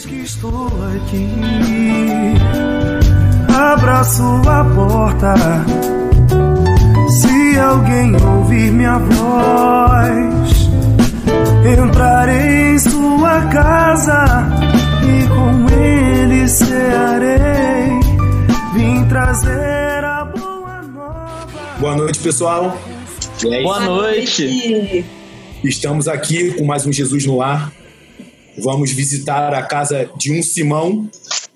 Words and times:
vez 0.00 0.06
que 0.06 0.14
estou 0.22 0.68
aqui, 0.94 1.28
abra 3.54 4.04
sua 4.04 4.64
porta. 4.74 5.34
Se 7.08 7.58
alguém 7.58 8.14
ouvir 8.16 8.70
minha 8.72 8.98
voz, 8.98 10.70
entrarei 11.66 12.74
em 12.74 12.78
sua 12.78 13.46
casa 13.46 14.46
e 15.02 15.28
com 15.28 15.74
ele 15.74 16.48
cearei. 16.48 18.00
Vim 18.74 19.04
trazer 19.08 20.04
a 20.04 20.24
boa 20.24 20.82
nova. 20.82 21.76
Boa 21.78 21.96
noite, 21.96 22.18
pessoal. 22.20 22.78
Boa 23.62 23.80
noite. 23.80 25.04
Estamos 25.64 26.08
aqui 26.08 26.52
com 26.52 26.64
mais 26.64 26.86
um 26.86 26.92
Jesus 26.92 27.26
no 27.26 27.42
Ar. 27.42 27.79
Vamos 28.58 28.90
visitar 28.92 29.54
a 29.54 29.62
casa 29.62 30.10
de 30.16 30.32
um 30.32 30.42
Simão, 30.42 31.08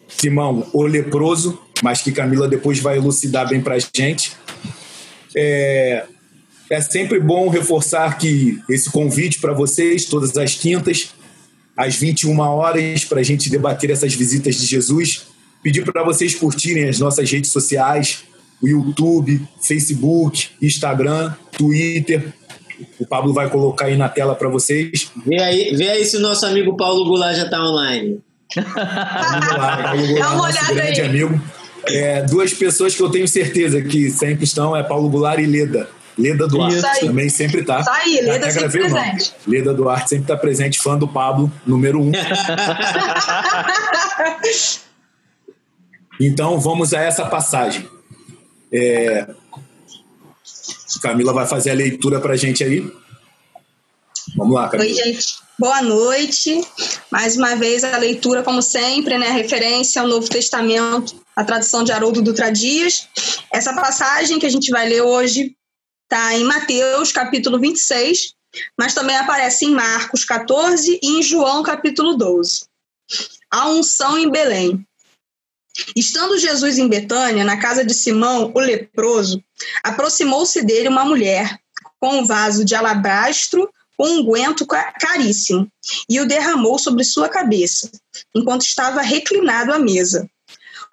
Simão, 0.09 0.67
o 0.73 0.83
leproso, 0.83 1.59
mas 1.83 2.01
que 2.01 2.13
Camila 2.13 2.49
depois 2.49 2.79
vai 2.79 2.97
elucidar 2.97 3.49
bem 3.49 3.61
para 3.61 3.77
gente. 3.79 4.33
É, 5.37 6.05
é 6.71 6.81
sempre 6.81 7.21
bom 7.21 7.49
reforçar 7.49 8.17
que 8.19 8.61
esse 8.71 8.91
convite 8.91 9.41
para 9.41 9.53
vocês, 9.53 10.07
todas 10.07 10.37
as 10.37 10.55
quintas, 10.55 11.11
às 11.77 11.97
21 11.97 12.39
horas, 12.39 13.05
para 13.05 13.21
a 13.21 13.23
gente 13.23 13.51
debater 13.51 13.91
essas 13.91 14.15
visitas 14.15 14.57
de 14.57 14.67
Jesus. 14.67 15.27
Pedir 15.63 15.85
para 15.85 16.05
vocês 16.05 16.35
curtirem 16.35 16.89
as 16.89 16.99
nossas 16.99 17.31
redes 17.31 17.51
sociais, 17.51 18.25
o 18.63 18.69
YouTube, 18.69 19.43
Facebook, 19.61 20.49
Instagram, 20.63 21.35
Twitter. 21.53 22.33
O 22.99 23.07
Pablo 23.07 23.33
vai 23.33 23.49
colocar 23.49 23.87
aí 23.87 23.97
na 23.97 24.09
tela 24.09 24.35
para 24.35 24.49
vocês. 24.49 25.11
Vê 25.27 25.41
aí, 25.41 25.75
vê 25.77 25.89
aí 25.89 26.05
se 26.05 26.17
o 26.17 26.21
nosso 26.21 26.45
amigo 26.47 26.77
Paulo 26.77 27.05
Goulart 27.05 27.37
já 27.37 27.45
está 27.45 27.63
online. 27.63 28.21
Vamos 28.57 28.75
lá, 29.57 29.83
Paulo 29.83 30.07
Goulart, 30.07 30.19
Dá 30.19 30.31
uma 30.31 30.37
nosso 30.37 30.59
olhada 30.59 30.75
grande 30.75 31.01
aí. 31.01 31.09
amigo. 31.09 31.41
É, 31.87 32.23
duas 32.23 32.55
pessoas 32.55 32.95
que 32.95 33.03
eu 33.03 33.11
tenho 33.11 33.29
certeza 33.29 33.83
que 33.83 34.11
sempre 34.11 34.45
estão 34.45 34.75
é 34.77 34.83
Paulo 34.83 35.09
Goulart 35.09 35.39
e 35.39 35.47
Leda. 35.47 35.89
Leda 36.17 36.47
Duarte 36.47 36.77
Isso 36.77 37.07
também 37.07 37.29
sempre 37.29 37.65
tá. 37.65 37.81
Isso 37.81 37.91
aí, 37.91 38.17
Já 38.25 38.33
Leda 38.33 38.51
sempre 38.51 38.81
presente. 38.81 39.33
Leda 39.47 39.75
Duarte 39.75 40.09
sempre 40.09 40.25
está 40.25 40.37
presente, 40.37 40.79
fã 40.79 40.97
do 40.97 41.09
Pablo, 41.09 41.53
número 41.67 42.01
um. 42.01 42.13
Então 46.21 46.61
vamos 46.61 46.95
a 46.95 47.01
essa 47.01 47.25
passagem. 47.27 47.89
É, 48.73 49.27
Camila 51.01 51.33
vai 51.33 51.47
fazer 51.47 51.71
a 51.71 51.75
leitura 51.75 52.21
para 52.21 52.35
a 52.35 52.37
gente 52.37 52.63
aí. 52.63 52.91
Vamos 54.37 54.55
lá, 54.55 54.69
Camila. 54.69 54.89
Oi, 54.89 54.95
gente. 54.95 55.45
Boa 55.59 55.83
noite. 55.83 56.61
Mais 57.11 57.37
uma 57.37 57.55
vez 57.55 57.85
a 57.85 57.97
leitura, 57.97 58.43
como 58.43 58.61
sempre, 58.61 59.17
né? 59.19 59.31
Referência 59.31 60.03
ao 60.03 60.09
Novo 60.09 60.29
Testamento, 60.29 61.15
a 61.37 61.45
tradução 61.45 61.85
de 61.85 61.93
Haroldo 61.93 62.23
Dutra 62.23 62.51
Dias. 62.51 63.09
Essa 63.53 63.73
passagem 63.73 64.39
que 64.39 64.47
a 64.47 64.51
gente 64.51 64.71
vai 64.71 64.89
ler 64.89 65.03
hoje 65.03 65.55
está 66.05 66.35
em 66.35 66.45
Mateus, 66.45 67.13
capítulo 67.13 67.61
26, 67.61 68.35
mas 68.79 68.95
também 68.95 69.17
aparece 69.17 69.65
em 69.65 69.71
Marcos 69.71 70.25
14 70.25 70.99
e 71.03 71.19
em 71.19 71.23
João, 71.23 71.63
capítulo 71.63 72.17
12. 72.17 72.65
A 73.51 73.69
unção 73.69 74.19
em 74.19 74.31
Belém. 74.31 74.85
Estando 75.97 76.39
Jesus 76.39 76.79
em 76.79 76.89
Betânia, 76.89 77.45
na 77.45 77.57
casa 77.57 77.85
de 77.85 77.95
Simão, 77.95 78.53
o 78.55 78.61
leproso, 78.61 79.43
aproximou-se 79.83 80.63
dele 80.63 80.89
uma 80.89 81.05
mulher 81.05 81.59
com 82.01 82.21
um 82.21 82.27
vaso 82.27 82.65
de 82.65 82.75
alabastro 82.75 83.69
com 83.97 84.09
um 84.09 84.21
unguento 84.21 84.67
ca- 84.67 84.93
caríssimo 84.93 85.71
e 86.09 86.21
o 86.21 86.27
derramou 86.27 86.79
sobre 86.79 87.05
sua 87.05 87.29
cabeça, 87.29 87.91
enquanto 88.35 88.63
estava 88.63 89.01
reclinado 89.01 89.73
à 89.73 89.79
mesa. 89.79 90.29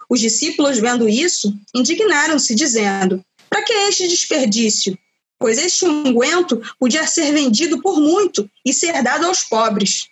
Os 0.09 0.19
discípulos, 0.19 0.77
vendo 0.77 1.07
isso, 1.09 1.53
indignaram-se, 1.73 2.53
dizendo: 2.53 3.23
Para 3.49 3.63
que 3.63 3.73
este 3.73 4.07
desperdício? 4.07 4.97
Pois 5.39 5.57
este 5.57 5.85
unguento 5.85 6.61
podia 6.79 7.07
ser 7.07 7.31
vendido 7.31 7.81
por 7.81 7.99
muito 7.99 8.47
e 8.63 8.71
ser 8.73 9.01
dado 9.01 9.25
aos 9.25 9.43
pobres. 9.43 10.07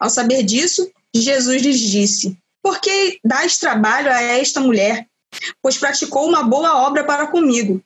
Ao 0.00 0.10
saber 0.10 0.42
disso, 0.42 0.90
Jesus 1.14 1.62
lhes 1.62 1.78
disse: 1.78 2.36
Por 2.66 2.80
que 2.80 3.20
dais 3.24 3.58
trabalho 3.58 4.10
a 4.10 4.20
esta 4.20 4.58
mulher? 4.58 5.06
Pois 5.62 5.78
praticou 5.78 6.26
uma 6.26 6.42
boa 6.42 6.84
obra 6.84 7.04
para 7.04 7.28
comigo. 7.28 7.80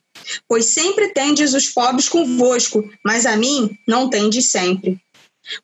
Pois 0.47 0.65
sempre 0.65 1.09
tendes 1.09 1.53
os 1.53 1.69
pobres 1.69 2.09
convosco, 2.09 2.83
mas 3.05 3.27
a 3.27 3.37
mim 3.37 3.77
não 3.87 4.09
tendes 4.09 4.49
sempre. 4.49 4.99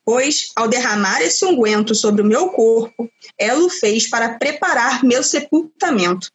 Pois, 0.05 0.51
ao 0.55 0.67
derramar 0.67 1.19
esse 1.23 1.43
unguento 1.43 1.95
sobre 1.95 2.21
o 2.21 2.25
meu 2.25 2.49
corpo, 2.49 3.09
ela 3.39 3.65
o 3.65 3.71
fez 3.71 4.07
para 4.07 4.37
preparar 4.37 5.03
meu 5.03 5.23
sepultamento. 5.23 6.29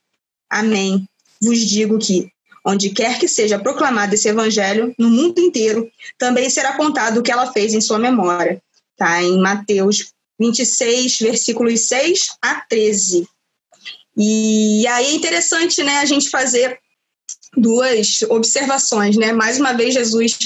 Amém. 0.51 1.07
Vos 1.41 1.61
digo 1.61 2.01
que, 2.01 2.33
onde 2.67 2.91
quer 2.91 3.17
que 3.17 3.29
seja 3.29 3.61
proclamado 3.61 4.17
esse 4.17 4.29
evangelho, 4.29 4.93
no 4.99 5.09
mundo 5.09 5.39
inteiro, 5.39 5.89
também 6.19 6.51
será 6.51 6.77
contado 6.77 7.21
o 7.21 7.23
que 7.23 7.31
ela 7.31 7.53
fez 7.53 7.75
em 7.75 7.81
sua 7.81 8.01
memória. 8.01 8.61
Está 8.93 9.23
em 9.23 9.39
Mateus 9.39 10.13
26, 10.43 11.19
versículos 11.21 11.89
6 11.89 12.37
a 12.43 12.61
13. 12.69 13.27
E 14.17 14.87
aí 14.89 15.07
é 15.07 15.15
interessante 15.15 15.83
né, 15.83 15.99
a 15.99 16.05
gente 16.05 16.29
fazer 16.29 16.79
duas 17.57 18.23
observações, 18.29 19.17
né? 19.17 19.33
Mais 19.33 19.59
uma 19.59 19.73
vez, 19.73 19.95
Jesus, 19.95 20.39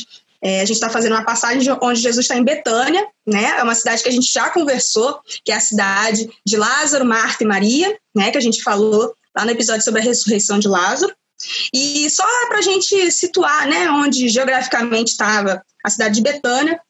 é, 0.43 0.61
a 0.61 0.65
gente 0.65 0.77
está 0.77 0.91
fazendo 0.91 1.13
uma 1.13 1.25
passagem 1.25 1.61
de 1.61 1.71
onde 1.71 2.01
Jesus 2.01 2.25
está 2.25 2.37
em 2.37 2.45
Betânia, 2.45 3.05
né? 3.27 3.57
É 3.59 3.63
uma 3.63 3.75
cidade 3.75 4.03
que 4.03 4.09
a 4.09 4.13
gente 4.13 4.33
já 4.33 4.51
conversou, 4.51 5.19
que 5.45 5.51
é 5.51 5.57
a 5.57 5.61
cidade 5.61 6.29
de 6.45 6.57
Lázaro, 6.57 7.05
Marta 7.05 7.43
e 7.43 7.47
Maria, 7.47 7.97
né? 8.15 8.31
Que 8.31 8.39
a 8.39 8.43
gente 8.43 8.63
falou 8.63 9.15
lá 9.37 9.45
no 9.45 9.51
episódio 9.51 9.83
sobre 9.83 10.01
a 10.01 10.05
ressurreição 10.05 10.59
de 10.59 10.69
Lázaro. 10.69 11.15
E 11.73 12.09
só 12.11 12.25
para 12.49 12.59
a 12.59 12.63
gente 12.63 13.11
situar, 13.11 13.69
né? 13.69 13.91
Onde 13.91 14.29
geograficamente 14.29 15.13
estava 15.13 15.63
a 15.85 15.91
cidade 15.91 16.17
de 16.17 16.23
Betânia. 16.23 16.81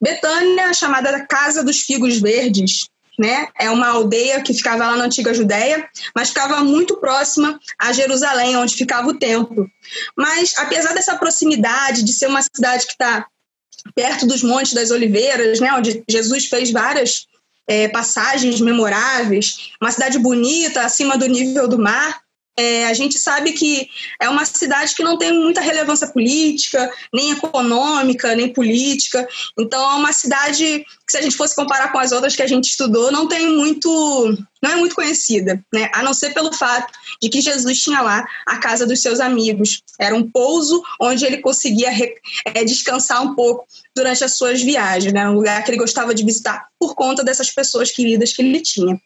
Betânia, 0.00 0.72
chamada 0.74 1.26
Casa 1.26 1.62
dos 1.62 1.80
Figos 1.80 2.20
Verdes, 2.20 2.88
né? 3.18 3.48
É 3.58 3.68
uma 3.70 3.88
aldeia 3.88 4.40
que 4.40 4.54
ficava 4.54 4.86
lá 4.86 4.96
na 4.96 5.04
antiga 5.04 5.34
Judéia, 5.34 5.88
mas 6.14 6.28
ficava 6.28 6.62
muito 6.62 6.96
próxima 6.96 7.58
a 7.78 7.92
Jerusalém, 7.92 8.56
onde 8.56 8.76
ficava 8.76 9.08
o 9.08 9.18
templo. 9.18 9.68
Mas 10.16 10.54
apesar 10.56 10.94
dessa 10.94 11.16
proximidade, 11.16 12.04
de 12.04 12.12
ser 12.12 12.28
uma 12.28 12.42
cidade 12.42 12.86
que 12.86 12.92
está 12.92 13.26
perto 13.94 14.26
dos 14.26 14.42
Montes 14.42 14.72
das 14.72 14.90
Oliveiras, 14.90 15.58
né? 15.58 15.72
Onde 15.72 16.04
Jesus 16.08 16.46
fez 16.46 16.70
várias 16.70 17.26
eh, 17.66 17.88
passagens 17.88 18.60
memoráveis, 18.60 19.72
uma 19.80 19.90
cidade 19.90 20.18
bonita, 20.18 20.82
acima 20.82 21.18
do 21.18 21.26
nível 21.26 21.66
do 21.66 21.78
mar. 21.78 22.20
É, 22.58 22.86
a 22.88 22.92
gente 22.92 23.16
sabe 23.16 23.52
que 23.52 23.88
é 24.20 24.28
uma 24.28 24.44
cidade 24.44 24.92
que 24.94 25.02
não 25.04 25.16
tem 25.16 25.32
muita 25.32 25.60
relevância 25.60 26.08
política, 26.08 26.92
nem 27.14 27.30
econômica, 27.30 28.34
nem 28.34 28.52
política. 28.52 29.28
Então, 29.56 29.80
é 29.92 29.94
uma 29.94 30.12
cidade 30.12 30.84
que, 30.84 31.12
se 31.12 31.18
a 31.18 31.22
gente 31.22 31.36
fosse 31.36 31.54
comparar 31.54 31.92
com 31.92 32.00
as 32.00 32.10
outras 32.10 32.34
que 32.34 32.42
a 32.42 32.48
gente 32.48 32.68
estudou, 32.68 33.12
não 33.12 33.28
tem 33.28 33.46
muito, 33.46 34.36
não 34.60 34.72
é 34.72 34.74
muito 34.74 34.96
conhecida, 34.96 35.64
né? 35.72 35.88
A 35.94 36.02
não 36.02 36.12
ser 36.12 36.34
pelo 36.34 36.52
fato 36.52 36.92
de 37.22 37.28
que 37.28 37.40
Jesus 37.40 37.80
tinha 37.80 38.02
lá 38.02 38.26
a 38.44 38.58
casa 38.58 38.84
dos 38.84 39.00
seus 39.00 39.20
amigos. 39.20 39.80
Era 39.96 40.16
um 40.16 40.28
pouso 40.28 40.82
onde 41.00 41.24
ele 41.24 41.38
conseguia 41.38 41.90
re- 41.90 42.16
é, 42.44 42.64
descansar 42.64 43.22
um 43.22 43.36
pouco 43.36 43.66
durante 43.94 44.24
as 44.24 44.36
suas 44.36 44.60
viagens, 44.60 45.12
né? 45.12 45.28
Um 45.28 45.34
lugar 45.34 45.62
que 45.62 45.70
ele 45.70 45.78
gostava 45.78 46.12
de 46.12 46.24
visitar 46.24 46.66
por 46.76 46.96
conta 46.96 47.22
dessas 47.22 47.50
pessoas 47.50 47.92
queridas 47.92 48.32
que 48.32 48.42
ele 48.42 48.60
tinha. 48.60 49.00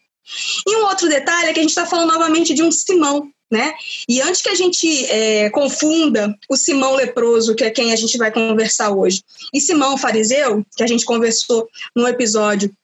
E 0.66 0.76
um 0.76 0.84
outro 0.86 1.08
detalhe 1.08 1.48
é 1.48 1.52
que 1.52 1.58
a 1.58 1.62
gente 1.62 1.70
está 1.70 1.84
falando 1.84 2.12
novamente 2.12 2.54
de 2.54 2.62
um 2.62 2.70
Simão, 2.70 3.28
né? 3.52 3.74
E 4.08 4.22
antes 4.22 4.40
que 4.40 4.48
a 4.48 4.54
gente 4.54 5.04
é, 5.04 5.50
confunda 5.50 6.34
o 6.48 6.56
Simão 6.56 6.94
leproso, 6.94 7.54
que 7.54 7.62
é 7.62 7.70
quem 7.70 7.92
a 7.92 7.96
gente 7.96 8.16
vai 8.16 8.32
conversar 8.32 8.90
hoje, 8.90 9.22
e 9.52 9.60
Simão 9.60 9.98
fariseu, 9.98 10.64
que 10.74 10.82
a 10.82 10.86
gente 10.86 11.04
conversou 11.04 11.68
no 11.94 12.08
episódio, 12.08 12.74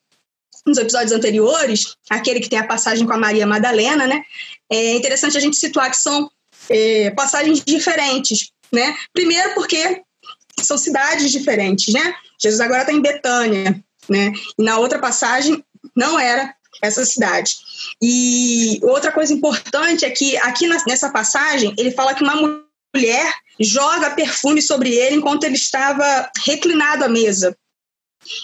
nos 0.66 0.76
episódios 0.76 1.12
anteriores, 1.12 1.94
aquele 2.10 2.38
que 2.38 2.50
tem 2.50 2.58
a 2.58 2.66
passagem 2.66 3.06
com 3.06 3.14
a 3.14 3.18
Maria 3.18 3.46
Madalena, 3.46 4.06
né? 4.06 4.22
É 4.70 4.92
interessante 4.94 5.38
a 5.38 5.40
gente 5.40 5.56
situar 5.56 5.90
que 5.90 5.96
são 5.96 6.30
é, 6.68 7.10
passagens 7.12 7.64
diferentes, 7.64 8.50
né? 8.70 8.94
Primeiro 9.14 9.54
porque 9.54 10.02
são 10.62 10.76
cidades 10.76 11.32
diferentes, 11.32 11.94
né? 11.94 12.14
Jesus 12.38 12.60
agora 12.60 12.82
está 12.82 12.92
em 12.92 13.00
Betânia, 13.00 13.82
né? 14.06 14.32
E 14.58 14.62
na 14.62 14.78
outra 14.78 14.98
passagem 14.98 15.64
não 15.96 16.18
era 16.18 16.54
essa 16.82 17.04
cidade. 17.04 17.56
E 18.02 18.78
outra 18.82 19.10
coisa 19.10 19.32
importante 19.32 20.04
é 20.04 20.10
que 20.10 20.36
aqui 20.38 20.66
nessa 20.86 21.10
passagem 21.10 21.74
ele 21.76 21.90
fala 21.90 22.14
que 22.14 22.22
uma 22.22 22.62
mulher 22.94 23.34
joga 23.60 24.10
perfume 24.10 24.62
sobre 24.62 24.94
ele 24.94 25.16
enquanto 25.16 25.44
ele 25.44 25.56
estava 25.56 26.30
reclinado 26.44 27.04
à 27.04 27.08
mesa. 27.08 27.56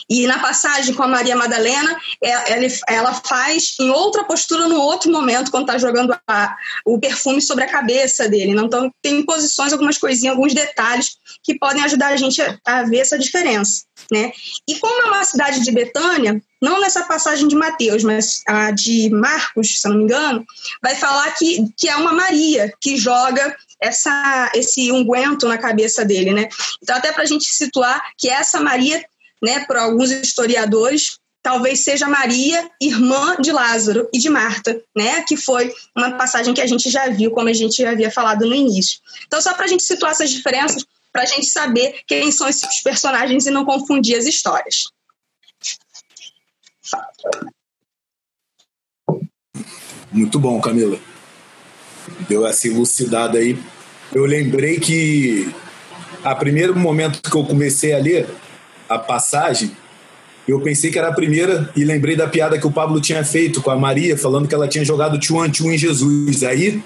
E 0.08 0.26
na 0.26 0.38
passagem 0.38 0.94
com 0.94 1.02
a 1.02 1.08
Maria 1.08 1.36
Madalena, 1.36 1.96
ela, 2.22 2.66
ela 2.88 3.14
faz 3.14 3.74
em 3.80 3.90
outra 3.90 4.24
postura, 4.24 4.68
no 4.68 4.80
outro 4.80 5.10
momento, 5.10 5.50
quando 5.50 5.66
está 5.66 5.78
jogando 5.78 6.16
a, 6.28 6.56
o 6.84 6.98
perfume 6.98 7.40
sobre 7.40 7.64
a 7.64 7.70
cabeça 7.70 8.28
dele. 8.28 8.52
Então, 8.52 8.90
tem 9.02 9.24
posições, 9.24 9.72
algumas 9.72 9.98
coisinhas, 9.98 10.34
alguns 10.34 10.54
detalhes 10.54 11.16
que 11.42 11.58
podem 11.58 11.82
ajudar 11.84 12.08
a 12.08 12.16
gente 12.16 12.40
a, 12.40 12.58
a 12.64 12.82
ver 12.84 12.98
essa 12.98 13.18
diferença. 13.18 13.84
Né? 14.10 14.32
E 14.68 14.78
como 14.78 15.02
é 15.02 15.04
uma 15.06 15.24
cidade 15.24 15.60
de 15.60 15.70
Betânia, 15.70 16.42
não 16.60 16.80
nessa 16.80 17.04
passagem 17.04 17.46
de 17.46 17.54
Mateus, 17.54 18.02
mas 18.02 18.42
a 18.46 18.70
de 18.70 19.10
Marcos, 19.10 19.80
se 19.80 19.88
não 19.88 19.96
me 19.96 20.04
engano, 20.04 20.44
vai 20.82 20.94
falar 20.94 21.30
que, 21.32 21.66
que 21.76 21.88
é 21.88 21.96
uma 21.96 22.12
Maria 22.12 22.72
que 22.80 22.96
joga 22.96 23.54
essa, 23.80 24.50
esse 24.54 24.90
unguento 24.90 25.46
na 25.46 25.58
cabeça 25.58 26.04
dele, 26.04 26.32
né? 26.32 26.48
Então, 26.82 26.96
até 26.96 27.12
para 27.12 27.22
a 27.22 27.26
gente 27.26 27.44
situar 27.44 28.02
que 28.16 28.28
essa 28.28 28.60
Maria, 28.60 29.04
né, 29.44 29.64
por 29.66 29.76
alguns 29.76 30.10
historiadores, 30.10 31.18
talvez 31.42 31.84
seja 31.84 32.08
Maria, 32.08 32.70
irmã 32.80 33.36
de 33.38 33.52
Lázaro 33.52 34.08
e 34.12 34.18
de 34.18 34.30
Marta, 34.30 34.82
né? 34.96 35.22
Que 35.28 35.36
foi 35.36 35.70
uma 35.94 36.12
passagem 36.12 36.54
que 36.54 36.60
a 36.62 36.66
gente 36.66 36.88
já 36.88 37.10
viu, 37.10 37.30
como 37.30 37.50
a 37.50 37.52
gente 37.52 37.82
já 37.82 37.90
havia 37.90 38.10
falado 38.10 38.46
no 38.46 38.54
início. 38.54 38.98
Então, 39.26 39.42
só 39.42 39.52
para 39.52 39.66
a 39.66 39.68
gente 39.68 39.82
situar 39.82 40.12
essas 40.12 40.30
diferenças, 40.30 40.86
para 41.12 41.22
a 41.22 41.26
gente 41.26 41.46
saber 41.46 42.00
quem 42.06 42.32
são 42.32 42.48
esses 42.48 42.82
personagens 42.82 43.46
e 43.46 43.50
não 43.50 43.64
confundir 43.64 44.16
as 44.16 44.24
histórias. 44.24 44.84
Muito 50.10 50.38
bom, 50.40 50.58
Camila. 50.62 50.98
Deu 52.26 52.46
essa 52.46 52.68
elucidada 52.68 53.38
aí. 53.38 53.58
Eu 54.14 54.24
lembrei 54.24 54.80
que 54.80 55.54
a 56.22 56.34
primeiro 56.34 56.74
momento 56.74 57.20
que 57.20 57.36
eu 57.36 57.44
comecei 57.44 57.92
a 57.92 57.98
ler 57.98 58.26
a 58.88 58.98
passagem, 58.98 59.72
eu 60.46 60.60
pensei 60.60 60.90
que 60.90 60.98
era 60.98 61.08
a 61.08 61.12
primeira 61.12 61.70
e 61.74 61.84
lembrei 61.84 62.14
da 62.14 62.28
piada 62.28 62.58
que 62.58 62.66
o 62.66 62.70
Pablo 62.70 63.00
tinha 63.00 63.24
feito 63.24 63.62
com 63.62 63.70
a 63.70 63.76
Maria, 63.76 64.16
falando 64.16 64.46
que 64.46 64.54
ela 64.54 64.68
tinha 64.68 64.84
jogado 64.84 65.18
tchuan 65.18 65.48
tchum 65.48 65.72
em 65.72 65.78
Jesus. 65.78 66.42
Aí 66.42 66.82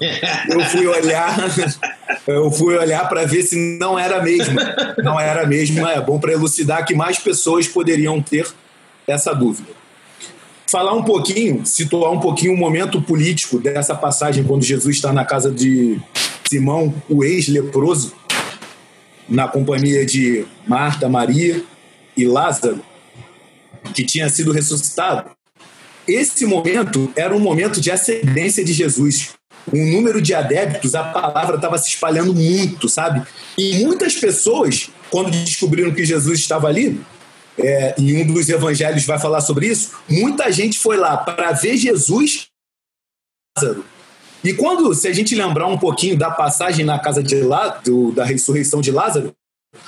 eu 0.49 0.61
fui 0.61 0.87
olhar, 0.87 1.37
eu 2.25 2.49
fui 2.51 2.77
olhar 2.77 3.07
para 3.09 3.25
ver 3.25 3.43
se 3.43 3.57
não 3.77 3.99
era 3.99 4.19
a 4.19 4.23
mesma. 4.23 4.61
Não 5.03 5.19
era 5.19 5.43
a 5.43 5.45
mesma. 5.45 5.91
É 5.91 5.99
bom 5.99 6.17
para 6.17 6.31
elucidar 6.31 6.85
que 6.85 6.95
mais 6.95 7.19
pessoas 7.19 7.67
poderiam 7.67 8.21
ter 8.21 8.47
essa 9.05 9.33
dúvida. 9.33 9.67
Falar 10.71 10.93
um 10.93 11.03
pouquinho, 11.03 11.65
situar 11.65 12.11
um 12.13 12.19
pouquinho 12.19 12.53
o 12.53 12.57
momento 12.57 13.01
político 13.01 13.59
dessa 13.59 13.93
passagem 13.93 14.43
quando 14.43 14.63
Jesus 14.63 14.95
está 14.95 15.11
na 15.11 15.25
casa 15.25 15.51
de 15.51 15.99
Simão, 16.47 16.93
o 17.09 17.25
ex-leproso, 17.25 18.13
na 19.27 19.47
companhia 19.47 20.05
de 20.05 20.45
Marta, 20.65 21.09
Maria 21.09 21.61
e 22.21 22.27
Lázaro 22.27 22.83
que 23.93 24.03
tinha 24.03 24.29
sido 24.29 24.51
ressuscitado. 24.51 25.31
Esse 26.07 26.45
momento 26.45 27.11
era 27.15 27.35
um 27.35 27.39
momento 27.39 27.79
de 27.79 27.91
ascendência 27.91 28.63
de 28.63 28.73
Jesus. 28.73 29.33
Um 29.71 29.91
número 29.91 30.21
de 30.21 30.33
adeptos, 30.33 30.95
a 30.95 31.03
palavra 31.03 31.55
estava 31.55 31.77
se 31.77 31.89
espalhando 31.89 32.33
muito, 32.33 32.89
sabe? 32.89 33.25
E 33.57 33.83
muitas 33.83 34.15
pessoas, 34.15 34.89
quando 35.11 35.31
descobriram 35.31 35.93
que 35.93 36.03
Jesus 36.03 36.39
estava 36.39 36.67
ali, 36.67 36.99
é, 37.57 37.95
em 37.97 38.21
um 38.21 38.33
dos 38.33 38.49
evangelhos 38.49 39.05
vai 39.05 39.19
falar 39.19 39.41
sobre 39.41 39.67
isso, 39.67 39.91
muita 40.09 40.51
gente 40.51 40.79
foi 40.79 40.97
lá 40.97 41.17
para 41.17 41.51
ver 41.51 41.77
Jesus 41.77 42.47
Lázaro. 43.57 43.85
E 44.43 44.53
quando, 44.53 44.93
se 44.95 45.07
a 45.07 45.13
gente 45.13 45.35
lembrar 45.35 45.67
um 45.67 45.77
pouquinho 45.77 46.17
da 46.17 46.31
passagem 46.31 46.85
na 46.85 46.97
casa 46.97 47.21
de 47.21 47.41
Lá, 47.41 47.79
do, 47.83 48.11
da 48.11 48.23
ressurreição 48.23 48.79
de 48.79 48.91
Lázaro, 48.91 49.33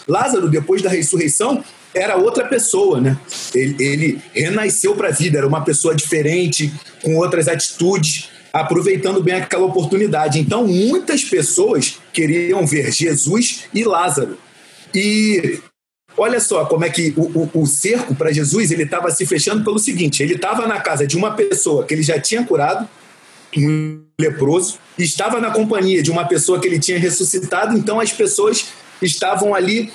Lázaro, 0.07 0.49
depois 0.49 0.81
da 0.81 0.89
ressurreição, 0.89 1.63
era 1.93 2.15
outra 2.15 2.45
pessoa, 2.47 2.99
né? 2.99 3.17
Ele, 3.53 3.75
ele 3.83 4.21
renasceu 4.33 4.95
para 4.95 5.09
a 5.09 5.11
vida, 5.11 5.37
era 5.37 5.47
uma 5.47 5.63
pessoa 5.63 5.93
diferente, 5.93 6.71
com 7.01 7.17
outras 7.17 7.47
atitudes, 7.47 8.29
aproveitando 8.53 9.21
bem 9.21 9.35
aquela 9.35 9.65
oportunidade. 9.65 10.39
Então, 10.39 10.67
muitas 10.67 11.23
pessoas 11.23 11.97
queriam 12.13 12.65
ver 12.65 12.91
Jesus 12.91 13.65
e 13.73 13.83
Lázaro. 13.83 14.37
E 14.93 15.59
olha 16.17 16.39
só 16.39 16.65
como 16.65 16.85
é 16.85 16.89
que 16.89 17.13
o, 17.15 17.23
o, 17.23 17.61
o 17.61 17.65
cerco 17.65 18.13
para 18.13 18.31
Jesus 18.31 18.71
ele 18.71 18.83
estava 18.83 19.09
se 19.11 19.25
fechando 19.25 19.63
pelo 19.63 19.79
seguinte: 19.79 20.21
ele 20.21 20.35
estava 20.35 20.67
na 20.67 20.79
casa 20.79 21.07
de 21.07 21.17
uma 21.17 21.31
pessoa 21.31 21.85
que 21.85 21.93
ele 21.93 22.03
já 22.03 22.19
tinha 22.19 22.43
curado, 22.43 22.87
um 23.57 24.01
leproso, 24.19 24.77
estava 24.97 25.39
na 25.39 25.51
companhia 25.51 26.01
de 26.03 26.11
uma 26.11 26.25
pessoa 26.25 26.59
que 26.59 26.67
ele 26.67 26.79
tinha 26.79 26.99
ressuscitado, 26.99 27.77
então 27.77 27.99
as 27.99 28.11
pessoas 28.11 28.67
estavam 29.01 29.55
ali 29.55 29.91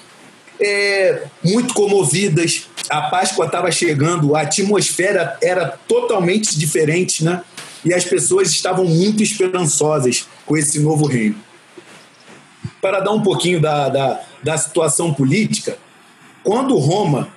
é, 0.61 1.25
muito 1.43 1.75
comovidas. 1.75 2.69
A 2.89 3.03
Páscoa 3.03 3.47
estava 3.47 3.71
chegando, 3.71 4.37
a 4.37 4.43
atmosfera 4.43 5.37
era 5.43 5.79
totalmente 5.89 6.59
diferente, 6.59 7.25
né? 7.25 7.43
E 7.85 7.93
as 7.93 8.05
pessoas 8.05 8.51
estavam 8.51 8.85
muito 8.85 9.23
esperançosas 9.23 10.27
com 10.45 10.57
esse 10.57 10.81
novo 10.81 11.07
reino. 11.07 11.37
Para 12.81 13.01
dar 13.01 13.13
um 13.13 13.23
pouquinho 13.23 13.61
da, 13.61 13.89
da, 13.89 14.21
da 14.43 14.59
situação 14.59 15.13
política, 15.13 15.79
quando 16.43 16.77
Roma 16.79 17.29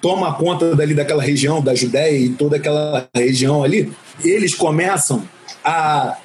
toma 0.00 0.34
conta 0.34 0.76
dali 0.76 0.94
daquela 0.94 1.22
região, 1.22 1.62
da 1.62 1.74
Judéia 1.74 2.18
e 2.18 2.30
toda 2.30 2.56
aquela 2.56 3.08
região 3.14 3.64
ali, 3.64 3.90
eles 4.22 4.54
começam 4.54 5.26
a, 5.64 6.18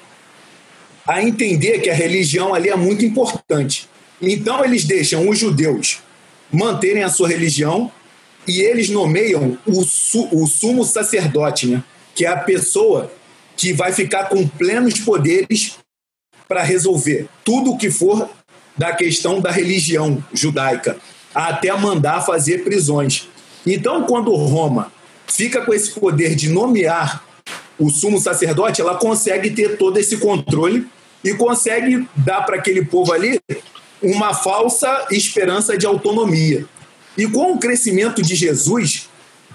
a 1.07 1.23
entender 1.23 1.79
que 1.79 1.89
a 1.89 1.93
religião 1.93 2.53
ali 2.53 2.69
é 2.69 2.75
muito 2.75 3.05
importante. 3.05 3.89
Então 4.21 4.63
eles 4.63 4.83
deixam 4.83 5.29
os 5.29 5.39
judeus 5.39 5.99
manterem 6.51 7.03
a 7.03 7.09
sua 7.09 7.27
religião 7.27 7.91
e 8.47 8.61
eles 8.61 8.89
nomeiam 8.89 9.57
o, 9.65 9.83
su, 9.83 10.27
o 10.31 10.47
sumo 10.47 10.83
sacerdote, 10.83 11.67
né? 11.67 11.83
que 12.15 12.25
é 12.25 12.29
a 12.29 12.37
pessoa 12.37 13.11
que 13.55 13.73
vai 13.73 13.91
ficar 13.91 14.25
com 14.25 14.47
plenos 14.47 14.99
poderes 14.99 15.77
para 16.47 16.63
resolver 16.63 17.27
tudo 17.43 17.71
o 17.71 17.77
que 17.77 17.91
for 17.91 18.29
da 18.77 18.93
questão 18.93 19.41
da 19.41 19.51
religião 19.51 20.23
judaica, 20.33 20.97
até 21.35 21.71
mandar 21.77 22.21
fazer 22.21 22.63
prisões. 22.63 23.27
Então, 23.67 24.03
quando 24.03 24.33
Roma 24.33 24.91
fica 25.27 25.61
com 25.61 25.73
esse 25.73 25.91
poder 25.91 26.33
de 26.33 26.49
nomear 26.49 27.23
o 27.77 27.89
sumo 27.89 28.19
sacerdote, 28.19 28.81
ela 28.81 28.95
consegue 28.95 29.51
ter 29.51 29.77
todo 29.77 29.97
esse 29.97 30.17
controle 30.17 30.87
e 31.23 31.33
consegue 31.33 32.07
dar 32.15 32.41
para 32.41 32.55
aquele 32.55 32.85
povo 32.85 33.13
ali 33.13 33.39
uma 34.01 34.33
falsa 34.33 35.07
esperança 35.11 35.77
de 35.77 35.85
autonomia. 35.85 36.65
E 37.17 37.27
com 37.27 37.53
o 37.53 37.59
crescimento 37.59 38.21
de 38.21 38.35
Jesus, 38.35 39.09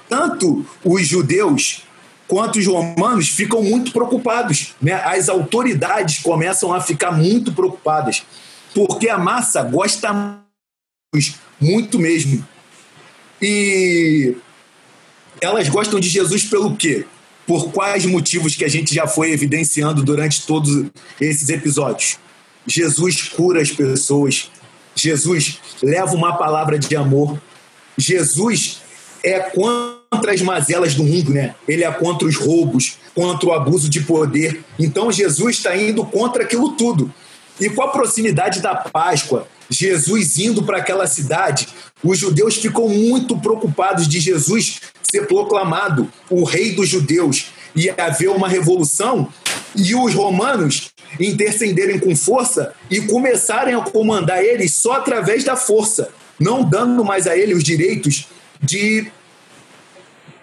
tanto 0.09 0.67
os 0.85 1.07
judeus 1.07 1.83
quanto 2.27 2.59
os 2.59 2.67
romanos 2.67 3.29
ficam 3.29 3.63
muito 3.63 3.93
preocupados. 3.93 4.75
Né? 4.81 4.93
As 4.93 5.29
autoridades 5.29 6.19
começam 6.19 6.73
a 6.73 6.81
ficar 6.81 7.13
muito 7.13 7.53
preocupadas, 7.53 8.23
porque 8.75 9.09
a 9.09 9.19
massa 9.19 9.63
gosta 9.63 10.39
muito 11.61 11.99
mesmo. 11.99 12.47
E 13.41 14.35
elas 15.41 15.69
gostam 15.69 16.01
de 16.01 16.09
Jesus 16.09 16.45
pelo 16.45 16.77
quê? 16.77 17.07
Por 17.47 17.71
quais 17.73 18.07
motivos 18.07 18.57
que 18.57 18.65
a 18.65 18.69
gente 18.69 18.95
já 18.95 19.07
foi 19.07 19.31
evidenciando 19.31 20.03
durante 20.03 20.47
todos 20.47 20.87
esses 21.21 21.49
episódios? 21.51 22.19
Jesus 22.67 23.23
cura 23.23 23.61
as 23.61 23.71
pessoas. 23.71 24.51
Jesus 24.95 25.59
leva 25.83 26.15
uma 26.15 26.37
palavra 26.37 26.79
de 26.79 26.95
amor. 26.97 27.41
Jesus 27.97 28.81
é 29.23 29.41
contra 29.41 30.33
as 30.33 30.41
mazelas 30.43 30.95
do 30.95 31.05
mundo, 31.05 31.33
né? 31.33 31.55
Ele 31.67 31.85
é 31.85 31.91
contra 31.91 32.27
os 32.27 32.37
roubos, 32.37 32.99
contra 33.15 33.49
o 33.49 33.53
abuso 33.53 33.89
de 33.89 34.01
poder. 34.01 34.65
Então 34.79 35.11
Jesus 35.11 35.57
está 35.57 35.77
indo 35.77 36.05
contra 36.05 36.45
aquilo 36.45 36.73
tudo. 36.73 37.13
E 37.61 37.71
com 37.71 37.83
a 37.83 37.89
proximidade 37.89 38.61
da 38.61 38.75
Páscoa, 38.75 39.47
Jesus 39.71 40.39
indo 40.39 40.63
para 40.63 40.79
aquela 40.79 41.07
cidade, 41.07 41.69
os 42.03 42.19
judeus 42.19 42.57
ficam 42.57 42.89
muito 42.89 43.37
preocupados 43.39 44.09
de 44.09 44.21
Jesus 44.21 44.81
ser 45.11 45.27
proclamado 45.27 46.11
o 46.29 46.45
rei 46.45 46.75
dos 46.75 46.89
judeus 46.89 47.47
e 47.75 47.89
haver 47.91 48.31
uma 48.31 48.49
revolução 48.49 49.29
e 49.77 49.95
os 49.95 50.15
romanos 50.15 50.91
intercenderem 51.19 51.99
com 51.99 52.15
força 52.15 52.73
e 52.91 53.01
começarem 53.03 53.75
a 53.75 53.81
comandar 53.81 54.43
eles 54.43 54.75
só 54.75 54.95
através 54.95 55.45
da 55.45 55.57
força, 55.57 56.09
não 56.39 56.63
dando 56.63 57.05
mais 57.05 57.27
a 57.27 57.37
ele 57.37 57.55
os 57.55 57.63
direitos 57.63 58.27
de 58.61 59.07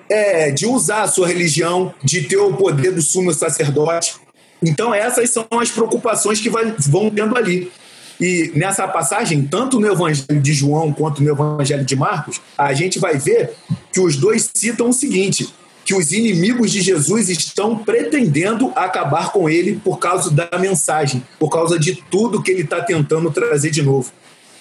é, 0.09 0.51
de 0.51 0.65
usar 0.65 1.03
a 1.03 1.07
sua 1.07 1.25
religião, 1.25 1.93
de 2.03 2.23
ter 2.23 2.35
o 2.35 2.53
poder 2.53 2.91
do 2.91 3.01
sumo 3.01 3.33
sacerdote. 3.33 4.15
Então 4.61 4.93
essas 4.93 5.29
são 5.29 5.47
as 5.51 5.71
preocupações 5.71 6.39
que 6.39 6.49
vai, 6.49 6.75
vão 6.79 7.09
tendo 7.09 7.37
ali. 7.37 7.71
E 8.19 8.51
nessa 8.53 8.87
passagem, 8.87 9.41
tanto 9.43 9.79
no 9.79 9.91
Evangelho 9.91 10.39
de 10.39 10.53
João 10.53 10.93
quanto 10.93 11.23
no 11.23 11.31
Evangelho 11.31 11.83
de 11.83 11.95
Marcos, 11.95 12.39
a 12.55 12.71
gente 12.73 12.99
vai 12.99 13.17
ver 13.17 13.51
que 13.91 13.99
os 13.99 14.15
dois 14.15 14.47
citam 14.53 14.89
o 14.89 14.93
seguinte: 14.93 15.51
que 15.83 15.95
os 15.95 16.11
inimigos 16.11 16.71
de 16.71 16.81
Jesus 16.81 17.29
estão 17.29 17.77
pretendendo 17.77 18.71
acabar 18.75 19.31
com 19.31 19.49
ele 19.49 19.79
por 19.83 19.97
causa 19.97 20.29
da 20.29 20.49
mensagem, 20.59 21.23
por 21.39 21.49
causa 21.49 21.79
de 21.79 21.95
tudo 22.09 22.41
que 22.41 22.51
ele 22.51 22.61
está 22.61 22.81
tentando 22.81 23.31
trazer 23.31 23.71
de 23.71 23.81
novo. 23.81 24.11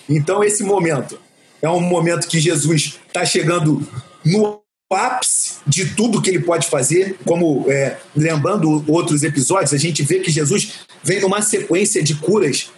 Então, 0.09 0.43
esse 0.43 0.63
momento 0.63 1.19
é 1.63 1.69
um 1.69 1.81
momento 1.81 2.27
que 2.27 2.41
Jesus 2.41 2.99
está 3.07 3.25
chegando 3.25 3.87
no 4.25 4.61
ápice 4.93 5.59
de 5.67 5.95
tudo 5.95 6.21
que 6.21 6.31
ele 6.31 6.41
pode 6.41 6.69
fazer, 6.69 7.17
como 7.25 7.65
é, 7.71 7.97
lembrando 8.17 8.85
outros 8.89 9.23
episódios, 9.23 9.73
a 9.73 9.79
gente 9.79 10.03
vê 10.03 10.19
que 10.19 10.31
Jesus 10.31 10.81
vem 11.03 11.21
numa 11.21 11.41
sequência 11.43 12.03
de 12.03 12.17
curas 12.17 12.71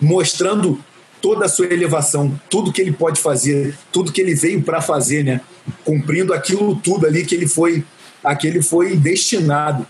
mostrando 0.00 0.82
toda 1.22 1.46
a 1.46 1.48
sua 1.48 1.72
elevação, 1.72 2.38
tudo 2.50 2.72
que 2.72 2.82
ele 2.82 2.92
pode 2.92 3.20
fazer, 3.20 3.78
tudo 3.92 4.12
que 4.12 4.20
ele 4.20 4.34
veio 4.34 4.60
para 4.60 4.82
fazer, 4.82 5.24
né? 5.24 5.40
Cumprindo 5.84 6.34
aquilo 6.34 6.74
tudo 6.74 7.06
ali 7.06 7.24
que 7.24 7.34
ele 7.34 7.46
foi, 7.46 7.84
a 8.22 8.34
que 8.34 8.46
ele 8.46 8.60
foi 8.60 8.96
destinado. 8.96 9.86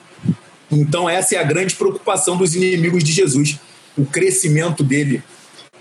Então 0.70 1.08
essa 1.08 1.34
é 1.34 1.38
a 1.38 1.42
grande 1.42 1.74
preocupação 1.74 2.36
dos 2.36 2.54
inimigos 2.54 3.02
de 3.02 3.12
Jesus, 3.12 3.58
o 3.96 4.04
crescimento 4.04 4.84
dele. 4.84 5.22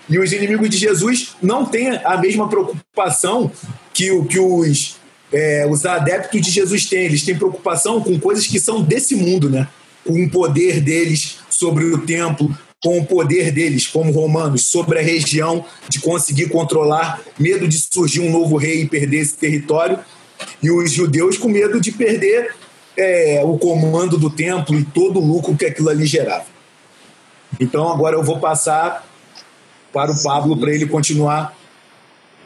E 0.10 0.18
os 0.18 0.32
inimigos 0.32 0.70
de 0.70 0.78
Jesus 0.78 1.36
não 1.42 1.66
têm 1.66 1.90
a 2.04 2.18
mesma 2.18 2.48
preocupação 2.48 3.52
que, 3.94 4.10
o, 4.12 4.26
que 4.26 4.40
os, 4.40 4.96
é, 5.32 5.68
os 5.70 5.86
adeptos 5.86 6.42
de 6.42 6.50
Jesus 6.50 6.86
têm. 6.86 7.06
Eles 7.06 7.24
têm 7.24 7.36
preocupação 7.36 8.02
com 8.02 8.20
coisas 8.20 8.48
que 8.48 8.60
são 8.60 8.82
desse 8.82 9.16
mundo, 9.16 9.50
né? 9.50 9.68
Com 10.06 10.24
o 10.24 10.30
poder 10.30 10.82
deles 10.82 11.38
sobre 11.50 11.86
o 11.86 12.00
templo, 12.00 12.58
com 12.84 13.00
o 13.00 13.06
poder 13.06 13.52
deles, 13.52 13.86
como 13.86 14.12
romanos, 14.12 14.68
sobre 14.68 15.00
a 15.00 15.02
região, 15.02 15.64
de 15.88 16.00
conseguir 16.00 16.50
controlar, 16.50 17.22
medo 17.38 17.68
de 17.68 17.80
surgir 17.80 18.22
um 18.22 18.32
novo 18.32 18.58
rei 18.58 18.82
e 18.82 18.90
perder 18.90 19.20
esse 19.20 19.36
território, 19.36 20.00
e 20.62 20.72
os 20.72 20.92
judeus 20.92 21.38
com 21.38 21.48
medo 21.48 21.80
de 21.80 21.92
perder 21.92 22.56
é, 22.98 23.42
o 23.46 23.58
comando 23.58 24.18
do 24.18 24.30
templo 24.30 24.76
e 24.78 24.84
todo 24.84 25.20
o 25.20 25.26
lucro 25.26 25.56
que 25.56 25.66
aquilo 25.66 25.90
ali 25.90 26.06
gerava. 26.06 26.46
Então 27.60 27.92
agora 27.92 28.16
eu 28.16 28.24
vou 28.24 28.40
passar 28.40 29.06
para 29.94 30.12
o 30.12 30.24
Pablo 30.24 30.58
para 30.58 30.74
ele 30.74 30.88
continuar 30.88 31.56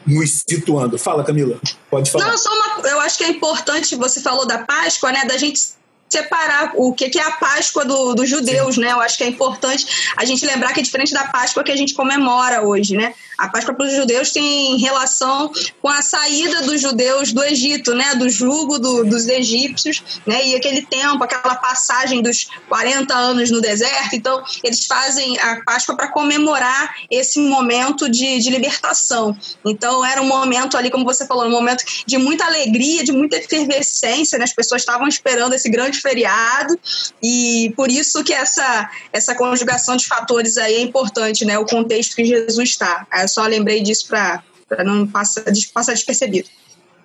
nos 0.06 0.42
situando. 0.48 0.98
Fala, 0.98 1.24
Camila, 1.24 1.58
pode 1.90 2.10
falar. 2.10 2.28
Não, 2.28 2.38
só 2.38 2.50
uma, 2.50 2.88
eu 2.88 3.00
acho 3.00 3.18
que 3.18 3.24
é 3.24 3.28
importante, 3.28 3.96
você 3.96 4.20
falou 4.20 4.46
da 4.46 4.58
Páscoa, 4.58 5.10
né, 5.10 5.24
da 5.24 5.36
gente 5.36 5.60
separar 6.08 6.72
o 6.74 6.92
que 6.92 7.18
é 7.18 7.22
a 7.22 7.32
Páscoa 7.32 7.84
do, 7.84 8.14
dos 8.14 8.28
judeus, 8.28 8.76
Sim. 8.76 8.82
né? 8.82 8.92
Eu 8.92 9.00
acho 9.00 9.16
que 9.16 9.24
é 9.24 9.28
importante 9.28 10.12
a 10.16 10.24
gente 10.24 10.44
lembrar 10.46 10.72
que 10.72 10.80
é 10.80 10.82
diferente 10.82 11.12
da 11.12 11.24
Páscoa 11.24 11.64
que 11.64 11.72
a 11.72 11.76
gente 11.76 11.94
comemora 11.94 12.62
hoje, 12.62 12.96
né? 12.96 13.14
A 13.36 13.48
Páscoa 13.48 13.74
para 13.74 13.86
os 13.86 13.92
judeus 13.92 14.30
tem 14.30 14.78
relação 14.78 15.52
com 15.82 15.88
a 15.88 16.00
saída 16.00 16.62
dos 16.62 16.80
judeus 16.80 17.32
do 17.32 17.44
Egito, 17.44 17.94
né? 17.94 18.14
Do 18.14 18.28
jugo 18.28 18.78
do, 18.78 19.04
dos 19.04 19.28
egípcios, 19.28 20.02
né? 20.26 20.46
E 20.46 20.54
aquele 20.54 20.82
tempo, 20.82 21.22
aquela 21.22 21.56
passagem 21.56 22.22
dos 22.22 22.46
40 22.68 23.14
anos 23.14 23.50
no 23.50 23.60
deserto. 23.60 24.14
Então, 24.14 24.42
eles 24.64 24.86
fazem 24.86 25.38
a 25.38 25.62
Páscoa 25.64 25.96
para 25.96 26.08
comemorar 26.08 26.94
esse 27.10 27.38
momento 27.38 28.08
de, 28.08 28.38
de 28.38 28.50
libertação. 28.50 29.36
Então, 29.64 30.04
era 30.04 30.22
um 30.22 30.26
momento 30.26 30.76
ali, 30.76 30.90
como 30.90 31.04
você 31.04 31.26
falou, 31.26 31.46
um 31.46 31.50
momento 31.50 31.84
de 32.06 32.16
muita 32.16 32.46
alegria, 32.46 33.04
de 33.04 33.12
muita 33.12 33.36
efervescência, 33.36 34.38
né? 34.38 34.44
As 34.44 34.52
pessoas 34.52 34.82
estavam 34.82 35.06
esperando 35.06 35.54
esse 35.54 35.68
grande 35.68 35.95
feriado 36.00 36.78
e 37.22 37.72
por 37.76 37.90
isso 37.90 38.24
que 38.24 38.32
essa, 38.32 38.90
essa 39.12 39.34
conjugação 39.34 39.96
de 39.96 40.06
fatores 40.06 40.56
aí 40.56 40.76
é 40.76 40.80
importante, 40.80 41.44
né? 41.44 41.58
O 41.58 41.64
contexto 41.64 42.16
que 42.16 42.24
Jesus 42.24 42.70
está. 42.70 43.06
Eu 43.20 43.28
só 43.28 43.46
lembrei 43.46 43.82
disso 43.82 44.08
para 44.08 44.42
não 44.84 45.06
passar, 45.06 45.44
passar 45.72 45.92
despercebido. 45.92 46.48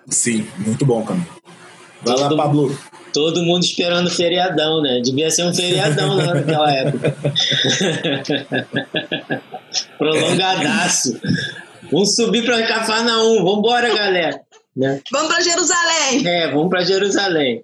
Sim, 0.08 0.46
muito 0.58 0.84
bom, 0.84 1.04
Camilo. 1.04 1.26
Vai 2.04 2.16
lá, 2.16 2.36
Pablo. 2.36 2.76
Todo 3.12 3.42
mundo 3.42 3.62
esperando 3.62 4.10
feriadão, 4.10 4.82
né? 4.82 5.00
Devia 5.02 5.30
ser 5.30 5.44
um 5.44 5.54
feriadão 5.54 6.16
lá 6.16 6.34
naquela 6.34 6.72
época. 6.72 7.14
Prolongadaço. 9.98 11.20
Vamos 11.90 12.14
subir 12.14 12.44
para 12.44 12.66
Cafarnaum. 12.66 13.44
Vambora, 13.44 13.94
galera. 13.94 14.40
Né? 14.74 15.00
Vamos 15.10 15.32
para 15.32 15.42
Jerusalém. 15.42 16.26
É, 16.26 16.50
vamos 16.50 16.70
para 16.70 16.82
Jerusalém. 16.82 17.62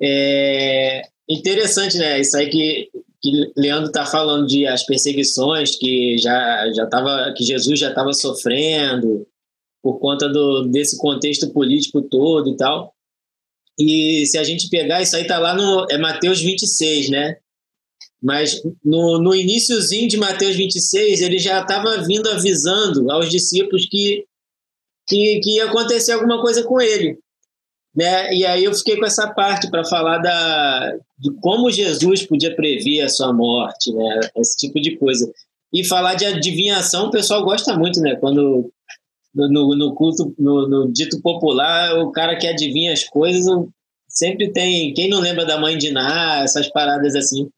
É 0.00 1.02
interessante, 1.28 1.96
né? 1.98 2.20
Isso 2.20 2.36
aí 2.36 2.48
que, 2.48 2.90
que 3.22 3.52
Leandro 3.56 3.86
está 3.86 4.04
falando 4.04 4.46
de 4.46 4.66
as 4.66 4.84
perseguições 4.84 5.76
que 5.76 6.18
já 6.18 6.70
já 6.74 6.86
tava, 6.86 7.32
que 7.36 7.44
Jesus 7.44 7.78
já 7.78 7.88
estava 7.90 8.12
sofrendo 8.12 9.26
por 9.82 9.98
conta 9.98 10.28
do, 10.28 10.62
desse 10.64 10.96
contexto 10.98 11.50
político 11.50 12.02
todo 12.02 12.50
e 12.50 12.56
tal. 12.56 12.94
E 13.78 14.24
se 14.26 14.38
a 14.38 14.44
gente 14.44 14.68
pegar, 14.68 15.02
isso 15.02 15.16
aí 15.16 15.26
tá 15.26 15.38
lá 15.38 15.54
no 15.54 15.86
é 15.90 15.98
Mateus 15.98 16.40
26, 16.40 17.10
né? 17.10 17.36
Mas 18.22 18.62
no, 18.82 19.18
no 19.18 19.34
iníciozinho 19.34 20.08
de 20.08 20.16
Mateus 20.16 20.56
26, 20.56 21.20
ele 21.20 21.38
já 21.38 21.60
estava 21.60 22.02
vindo 22.02 22.28
avisando 22.30 23.10
aos 23.10 23.28
discípulos 23.28 23.86
que, 23.86 24.24
que, 25.06 25.40
que 25.40 25.56
ia 25.56 25.66
acontecer 25.66 26.12
alguma 26.12 26.40
coisa 26.40 26.62
com 26.62 26.80
ele. 26.80 27.18
Né? 27.94 28.34
E 28.34 28.44
aí 28.44 28.64
eu 28.64 28.74
fiquei 28.74 28.96
com 28.96 29.06
essa 29.06 29.32
parte 29.32 29.70
para 29.70 29.84
falar 29.84 30.18
da, 30.18 30.96
de 31.18 31.32
como 31.40 31.70
Jesus 31.70 32.26
podia 32.26 32.54
prever 32.54 33.02
a 33.02 33.08
sua 33.08 33.32
morte, 33.32 33.92
né? 33.92 34.20
esse 34.36 34.56
tipo 34.56 34.80
de 34.80 34.96
coisa. 34.96 35.30
E 35.72 35.84
falar 35.84 36.14
de 36.14 36.24
adivinhação, 36.24 37.06
o 37.06 37.10
pessoal 37.10 37.44
gosta 37.44 37.76
muito, 37.76 38.00
né? 38.00 38.16
Quando 38.16 38.72
no, 39.34 39.76
no 39.76 39.94
culto, 39.94 40.34
no, 40.38 40.68
no, 40.68 40.92
dito 40.92 41.20
popular, 41.20 41.98
o 41.98 42.12
cara 42.12 42.36
que 42.36 42.46
adivinha 42.46 42.92
as 42.92 43.04
coisas 43.04 43.44
sempre 44.08 44.52
tem. 44.52 44.94
Quem 44.94 45.08
não 45.08 45.20
lembra 45.20 45.44
da 45.44 45.58
mãe 45.58 45.76
de 45.76 45.90
Ná, 45.90 46.42
essas 46.42 46.68
paradas 46.68 47.16
assim. 47.16 47.50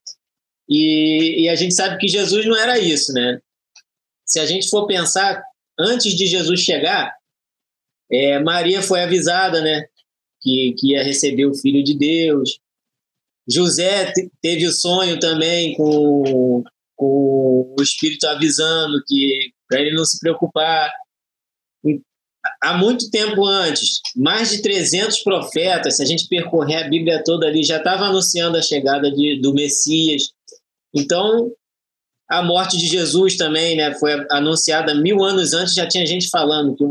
E, 0.69 1.43
e 1.43 1.49
a 1.49 1.55
gente 1.55 1.75
sabe 1.75 1.99
que 1.99 2.09
Jesus 2.09 2.47
não 2.47 2.57
era 2.57 2.79
isso, 2.79 3.13
né? 3.13 3.39
Se 4.25 4.41
a 4.41 4.47
gente 4.47 4.69
for 4.69 4.87
pensar, 4.87 5.43
antes 5.79 6.15
de 6.15 6.27
Jesus 6.27 6.61
chegar, 6.61 7.15
é, 8.11 8.39
Maria 8.41 8.83
foi 8.83 9.03
avisada, 9.03 9.61
né? 9.61 9.87
Que, 10.41 10.75
que 10.79 10.93
ia 10.93 11.03
receber 11.03 11.47
o 11.47 11.55
Filho 11.55 11.83
de 11.83 11.97
Deus. 11.97 12.59
José 13.49 14.13
teve 14.43 14.67
o 14.67 14.73
sonho 14.73 15.21
também 15.21 15.75
com, 15.77 16.65
com 16.97 17.75
o 17.79 17.83
Espírito 17.83 18.27
avisando 18.27 19.03
que 19.07 19.53
para 19.69 19.81
ele 19.81 19.95
não 19.95 20.05
se 20.05 20.19
preocupar. 20.19 20.91
Há 22.63 22.77
muito 22.77 23.11
tempo 23.11 23.45
antes, 23.45 24.01
mais 24.15 24.51
de 24.51 24.63
300 24.63 25.21
profetas, 25.21 25.97
se 25.97 26.03
a 26.03 26.07
gente 26.07 26.29
percorrer 26.29 26.77
a 26.77 26.89
Bíblia 26.89 27.23
toda 27.25 27.47
ali, 27.47 27.65
já 27.65 27.79
estava 27.79 28.05
anunciando 28.07 28.57
a 28.57 28.63
chegada 28.63 29.11
de, 29.11 29.41
do 29.41 29.53
Messias. 29.53 30.31
Então, 30.95 31.53
a 32.29 32.43
morte 32.43 32.77
de 32.77 32.87
Jesus 32.87 33.37
também 33.37 33.77
né, 33.77 33.95
foi 33.95 34.13
anunciada 34.31 34.95
mil 34.95 35.23
anos 35.23 35.53
antes, 35.53 35.75
já 35.75 35.87
tinha 35.87 36.07
gente 36.07 36.29
falando 36.29 36.77
que 36.77 36.85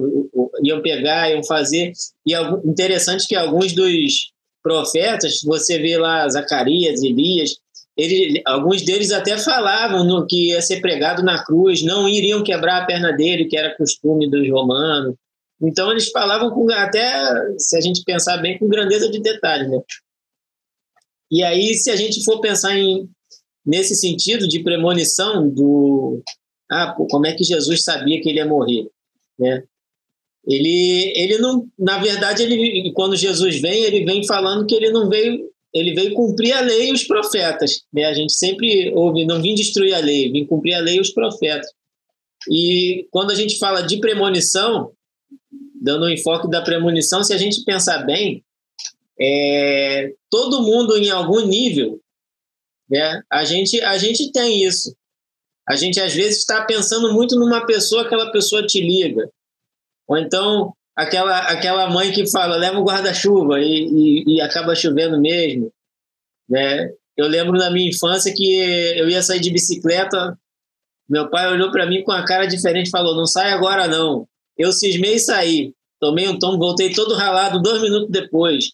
iam 0.68 0.82
pegar, 0.82 1.30
iam 1.32 1.44
fazer. 1.44 1.92
E 2.26 2.34
interessante 2.66 3.28
que 3.28 3.36
alguns 3.36 3.74
dos 3.74 4.32
profetas, 4.64 5.42
você 5.44 5.78
vê 5.78 5.98
lá 5.98 6.28
Zacarias, 6.28 7.04
Elias, 7.04 7.58
ele, 7.98 8.42
alguns 8.46 8.82
deles 8.82 9.12
até 9.12 9.38
falavam 9.38 10.04
no 10.04 10.26
que 10.26 10.50
ia 10.50 10.62
ser 10.62 10.82
pregado 10.82 11.24
na 11.24 11.44
cruz, 11.44 11.82
não 11.84 12.10
iriam 12.10 12.44
quebrar 12.44 12.82
a 12.82 12.86
perna 12.86 13.14
dele, 13.14 13.46
que 13.46 13.58
era 13.58 13.76
costume 13.78 14.30
dos 14.30 14.50
romanos. 14.50 15.16
Então 15.62 15.92
eles 15.92 16.10
falavam 16.10 16.50
com 16.52 16.70
até, 16.72 17.10
se 17.58 17.78
a 17.78 17.82
gente 17.82 18.04
pensar 18.04 18.38
bem, 18.38 18.58
com 18.58 18.68
grandeza 18.68 19.10
de 19.10 19.22
detalhe, 19.22 19.68
né? 19.70 19.80
E 21.32 21.44
aí, 21.44 21.74
se 21.74 21.90
a 21.90 21.96
gente 21.96 22.24
for 22.24 22.40
pensar 22.40 22.78
em 22.78 23.10
nesse 23.66 23.96
sentido 23.96 24.48
de 24.48 24.62
premonição 24.62 25.50
do 25.50 26.22
ah, 26.72 26.94
como 27.10 27.26
é 27.26 27.34
que 27.34 27.44
Jesus 27.44 27.84
sabia 27.84 28.22
que 28.22 28.30
ele 28.30 28.38
ia 28.38 28.46
morrer, 28.46 28.88
né? 29.40 29.64
Ele, 30.48 31.14
ele 31.16 31.38
não, 31.40 31.68
na 31.78 31.98
verdade, 31.98 32.44
ele, 32.44 32.92
quando 32.94 33.16
Jesus 33.16 33.60
vem, 33.60 33.84
ele 33.84 34.06
vem 34.06 34.25
falando 34.25 34.66
que 34.66 34.75
ele 34.75 34.92
não 34.92 35.10
veio, 35.10 35.50
ele 35.74 35.94
veio 35.94 36.14
cumprir 36.14 36.54
a 36.54 36.62
lei 36.62 36.90
e 36.90 36.94
os 36.94 37.04
profetas. 37.04 37.84
Né? 37.92 38.06
A 38.06 38.14
gente 38.14 38.34
sempre 38.34 38.92
ouve, 38.94 39.25
não 39.25 39.42
vim 39.42 39.56
destruir 39.56 39.94
a 39.94 40.00
lei, 40.00 40.32
vim 40.32 40.46
cumprir 40.46 40.75
a 40.75 40.80
lei 40.80 40.98
e 40.98 41.02
os 41.02 41.10
profetas. 41.10 41.70
E 42.50 43.08
quando 43.10 43.32
a 43.32 43.36
gente 43.36 43.58
fala 43.58 43.82
de 43.82 43.98
premonição, 43.98 44.92
dando 45.82 46.04
o 46.04 46.06
um 46.06 46.10
enfoque 46.10 46.50
da 46.50 46.62
premonição, 46.62 47.24
se 47.24 47.34
a 47.34 47.38
gente 47.38 47.64
pensar 47.64 48.06
bem, 48.06 48.44
é, 49.20 50.12
todo 50.30 50.62
mundo 50.62 50.98
em 50.98 51.10
algum 51.10 51.42
nível, 51.42 52.00
né? 52.90 53.22
A 53.32 53.44
gente, 53.44 53.82
a 53.82 53.98
gente 53.98 54.32
tem 54.32 54.64
isso. 54.64 54.96
A 55.68 55.75
gente 55.75 56.00
às 56.00 56.14
vezes 56.14 56.40
está 56.40 56.64
pensando 56.64 57.12
muito 57.14 57.36
numa 57.36 57.66
pessoa, 57.66 58.04
aquela 58.04 58.32
pessoa 58.32 58.66
te 58.66 58.80
liga. 58.80 59.28
Ou 60.08 60.18
então 60.18 60.74
aquela, 60.96 61.40
aquela 61.40 61.90
mãe 61.90 62.12
que 62.12 62.30
fala, 62.30 62.56
leva 62.56 62.80
o 62.80 62.84
guarda-chuva 62.84 63.60
e, 63.60 63.88
e, 63.88 64.36
e, 64.36 64.42
acaba 64.42 64.76
chovendo 64.76 65.20
mesmo. 65.20 65.72
Né? 66.50 66.90
Eu 67.18 67.28
lembro 67.28 67.58
na 67.58 67.70
minha 67.70 67.90
infância 67.90 68.34
que 68.34 68.56
eu 68.98 69.10
ia 69.10 69.22
sair 69.22 69.40
de 69.40 69.52
bicicleta, 69.52 70.38
meu 71.08 71.30
pai 71.30 71.52
olhou 71.52 71.72
para 71.72 71.86
mim 71.86 72.04
com 72.04 72.12
a 72.12 72.26
cara 72.26 72.46
diferente 72.46 72.88
e 72.88 72.92
falou, 72.92 73.16
não 73.16 73.26
sai 73.26 73.52
agora 73.52 73.88
não. 73.88 74.28
Eu 74.58 74.72
cismei 74.72 75.16
e 75.16 75.20
saí. 75.20 75.74
Tomei 76.00 76.28
um 76.28 76.38
tombo, 76.38 76.58
voltei 76.58 76.94
todo 76.94 77.16
ralado 77.16 77.62
dois 77.62 77.82
minutos 77.82 78.10
depois. 78.10 78.72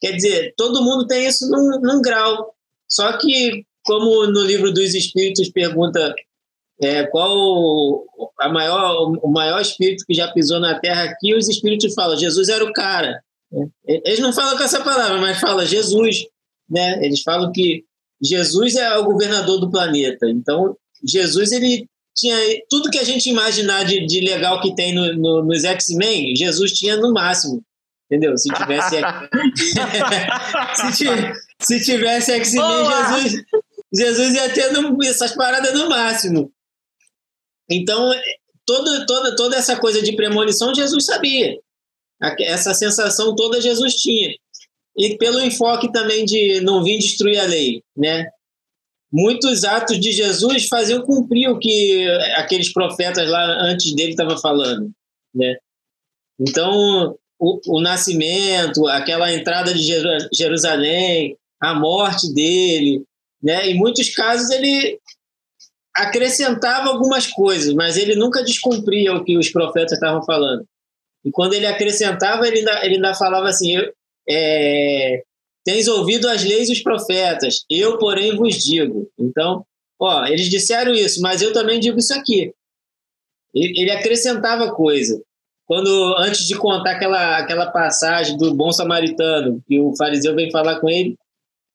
Quer 0.00 0.12
dizer, 0.12 0.54
todo 0.56 0.82
mundo 0.82 1.06
tem 1.06 1.26
isso 1.26 1.48
num, 1.48 1.80
num 1.80 2.02
grau. 2.02 2.54
Só 2.88 3.16
que, 3.18 3.64
como 3.84 4.26
no 4.26 4.42
livro 4.42 4.72
dos 4.72 4.94
Espíritos 4.94 5.48
pergunta 5.50 6.14
é, 6.82 7.06
qual 7.06 8.04
a 8.38 8.48
maior, 8.48 9.12
o 9.22 9.28
maior 9.28 9.60
espírito 9.60 10.04
que 10.06 10.14
já 10.14 10.32
pisou 10.32 10.58
na 10.58 10.78
Terra 10.80 11.04
aqui, 11.04 11.34
os 11.34 11.48
espíritos 11.48 11.94
falam, 11.94 12.16
Jesus 12.16 12.48
era 12.48 12.64
o 12.64 12.72
cara. 12.72 13.20
Eles 13.86 14.20
não 14.20 14.32
falam 14.32 14.56
com 14.56 14.62
essa 14.62 14.80
palavra, 14.80 15.18
mas 15.20 15.38
fala 15.38 15.66
Jesus, 15.66 16.24
né? 16.68 17.04
Eles 17.04 17.22
falam 17.22 17.52
que 17.52 17.84
Jesus 18.22 18.76
é 18.76 18.96
o 18.96 19.04
governador 19.04 19.60
do 19.60 19.70
planeta. 19.70 20.28
Então, 20.30 20.76
Jesus 21.04 21.52
ele 21.52 21.86
tinha 22.16 22.36
tudo 22.68 22.90
que 22.90 22.98
a 22.98 23.04
gente 23.04 23.28
imaginar 23.28 23.84
de, 23.84 24.06
de 24.06 24.20
legal 24.20 24.60
que 24.60 24.74
tem 24.74 24.94
no, 24.94 25.14
no, 25.14 25.44
nos 25.44 25.64
X-Men, 25.64 26.34
Jesus 26.36 26.72
tinha 26.72 26.96
no 26.96 27.12
máximo. 27.12 27.62
Entendeu? 28.06 28.36
Se 28.36 28.48
tivesse. 28.48 28.96
se, 30.92 31.06
se 31.60 31.84
tivesse 31.84 32.32
X-Men, 32.32 32.84
Jesus, 32.84 33.42
Jesus 33.92 34.34
ia 34.34 34.48
ter 34.48 34.72
essas 35.04 35.32
paradas 35.34 35.72
no 35.74 35.88
máximo. 35.88 36.50
Então, 37.70 38.10
toda, 38.66 39.06
toda, 39.06 39.36
toda 39.36 39.56
essa 39.56 39.78
coisa 39.78 40.02
de 40.02 40.16
premonição, 40.16 40.74
Jesus 40.74 41.04
sabia. 41.04 41.56
Essa 42.40 42.74
sensação 42.74 43.34
toda 43.34 43.60
Jesus 43.60 43.94
tinha. 43.94 44.34
E 44.96 45.16
pelo 45.16 45.40
enfoque 45.40 45.90
também 45.92 46.24
de 46.24 46.60
não 46.60 46.82
vir 46.82 46.98
destruir 46.98 47.38
a 47.38 47.46
lei, 47.46 47.82
né? 47.96 48.28
Muitos 49.12 49.64
atos 49.64 49.98
de 49.98 50.12
Jesus 50.12 50.68
faziam 50.68 51.02
cumprir 51.02 51.48
o 51.48 51.58
que 51.58 52.06
aqueles 52.36 52.72
profetas 52.72 53.28
lá 53.28 53.64
antes 53.64 53.94
dele 53.94 54.10
estavam 54.10 54.36
falando, 54.38 54.90
né? 55.34 55.56
Então, 56.38 57.16
o, 57.38 57.60
o 57.66 57.80
nascimento, 57.80 58.86
aquela 58.86 59.32
entrada 59.32 59.72
de 59.72 59.82
Jerusalém, 60.32 61.36
a 61.60 61.74
morte 61.74 62.32
dele, 62.32 63.02
né? 63.42 63.68
Em 63.68 63.74
muitos 63.74 64.10
casos 64.10 64.50
ele 64.50 64.98
acrescentava 66.02 66.88
algumas 66.88 67.26
coisas, 67.26 67.74
mas 67.74 67.96
ele 67.96 68.14
nunca 68.16 68.42
descumpria 68.42 69.14
o 69.14 69.24
que 69.24 69.36
os 69.36 69.50
profetas 69.50 69.92
estavam 69.92 70.22
falando. 70.24 70.64
E 71.24 71.30
quando 71.30 71.54
ele 71.54 71.66
acrescentava, 71.66 72.46
ele 72.46 72.58
ainda, 72.58 72.84
ele 72.84 72.94
ainda 72.96 73.14
falava 73.14 73.48
assim: 73.48 73.76
é, 74.28 75.22
Tens 75.64 75.88
ouvido 75.88 76.28
as 76.28 76.42
leis 76.42 76.68
dos 76.68 76.80
profetas, 76.82 77.64
eu, 77.68 77.98
porém, 77.98 78.34
vos 78.34 78.56
digo. 78.56 79.10
Então, 79.18 79.64
ó, 80.00 80.26
eles 80.26 80.48
disseram 80.48 80.92
isso, 80.92 81.20
mas 81.20 81.42
eu 81.42 81.52
também 81.52 81.78
digo 81.78 81.98
isso 81.98 82.14
aqui. 82.14 82.52
Ele, 83.54 83.80
ele 83.80 83.90
acrescentava 83.90 84.72
coisa. 84.72 85.20
Quando, 85.66 86.16
antes 86.18 86.46
de 86.46 86.56
contar 86.56 86.92
aquela, 86.92 87.38
aquela 87.38 87.70
passagem 87.70 88.36
do 88.36 88.54
bom 88.54 88.72
samaritano, 88.72 89.62
que 89.68 89.78
o 89.78 89.94
fariseu 89.96 90.34
vem 90.34 90.50
falar 90.50 90.80
com 90.80 90.88
ele, 90.88 91.14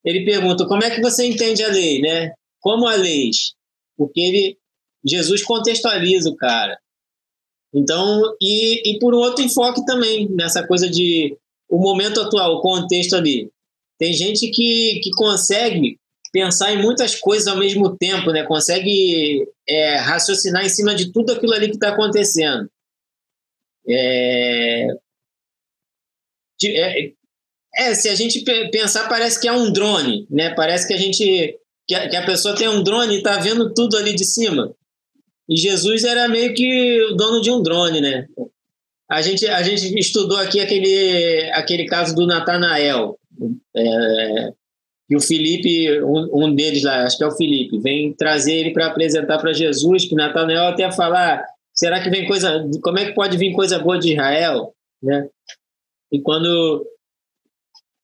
ele 0.04 0.26
pergunta: 0.26 0.66
como 0.66 0.84
é 0.84 0.90
que 0.90 1.02
você 1.02 1.26
entende 1.26 1.64
a 1.64 1.70
lei, 1.70 2.02
né? 2.02 2.34
Como 2.60 2.88
a 2.88 2.96
lei? 2.96 3.30
Porque 3.98 4.20
ele, 4.20 4.58
Jesus 5.06 5.44
contextualiza 5.44 6.30
o 6.30 6.36
cara. 6.36 6.78
Então, 7.74 8.22
e, 8.42 8.92
e 8.92 9.00
por 9.00 9.14
outro 9.14 9.44
enfoque 9.44 9.86
também, 9.86 10.30
nessa 10.30 10.66
coisa 10.66 10.90
de 10.90 11.38
o 11.70 11.78
momento 11.78 12.22
atual, 12.22 12.56
o 12.56 12.62
contexto 12.62 13.16
ali. 13.16 13.52
Tem 13.98 14.14
gente 14.14 14.50
que, 14.50 15.00
que 15.02 15.12
consegue 15.12 16.00
pensar 16.32 16.74
em 16.74 16.82
muitas 16.82 17.16
coisas 17.16 17.48
ao 17.48 17.58
mesmo 17.58 17.96
tempo, 17.98 18.32
né? 18.32 18.44
Consegue 18.44 19.48
é, 19.68 19.96
raciocinar 19.98 20.66
em 20.66 20.70
cima 20.70 20.94
de 20.94 21.12
tudo 21.12 21.32
aquilo 21.32 21.54
ali 21.54 21.68
que 21.68 21.76
está 21.76 21.90
acontecendo. 21.90 22.70
É, 23.88 24.88
é, 26.64 27.12
é, 27.76 27.94
se 27.94 28.10
a 28.10 28.16
gente 28.16 28.44
pensar, 28.72 29.08
parece 29.08 29.40
que 29.40 29.48
é 29.48 29.52
um 29.52 29.72
drone, 29.72 30.28
né? 30.30 30.54
Parece 30.54 30.88
que 30.88 30.94
a 30.94 30.98
gente 30.98 31.58
que 31.88 31.96
a, 31.96 32.10
que 32.10 32.16
a 32.16 32.26
pessoa 32.26 32.56
tem 32.56 32.68
um 32.68 32.84
drone 32.84 33.16
e 33.16 33.18
está 33.18 33.38
vendo 33.38 33.74
tudo 33.74 33.98
ali 33.98 34.16
de 34.16 34.26
cima. 34.26 34.74
E 35.48 35.56
Jesus 35.56 36.04
era 36.04 36.28
meio 36.28 36.54
que 36.54 37.02
o 37.12 37.16
dono 37.16 37.42
de 37.42 37.52
um 37.52 37.62
drone, 37.62 38.02
né? 38.02 38.26
A 39.10 39.22
gente, 39.22 39.46
a 39.46 39.62
gente 39.62 39.98
estudou 40.00 40.38
aqui 40.38 40.60
aquele, 40.60 41.52
aquele 41.52 41.86
caso 41.86 42.16
do 42.16 42.26
Natanael. 42.26 43.20
É, 43.76 44.54
e 45.10 45.16
o 45.16 45.22
Felipe, 45.22 46.02
um, 46.02 46.46
um, 46.46 46.56
deles 46.56 46.84
lá, 46.84 47.04
acho 47.04 47.18
que 47.18 47.24
é 47.24 47.28
o 47.28 47.36
Felipe, 47.36 47.78
vem 47.80 48.14
trazer 48.14 48.54
ele 48.54 48.74
para 48.74 48.88
apresentar 48.88 49.38
para 49.38 49.54
Jesus, 49.54 50.06
que 50.06 50.16
Natanael 50.16 50.64
até 50.64 50.92
falar, 50.92 51.46
será 51.72 52.02
que 52.02 52.10
vem 52.10 52.26
coisa, 52.26 52.68
como 52.82 52.98
é 52.98 53.06
que 53.06 53.14
pode 53.14 53.38
vir 53.38 53.54
coisa 53.54 53.78
boa 53.78 54.00
de 54.00 54.14
Israel, 54.14 54.74
né? 55.04 55.30
E 56.12 56.20
quando 56.22 56.84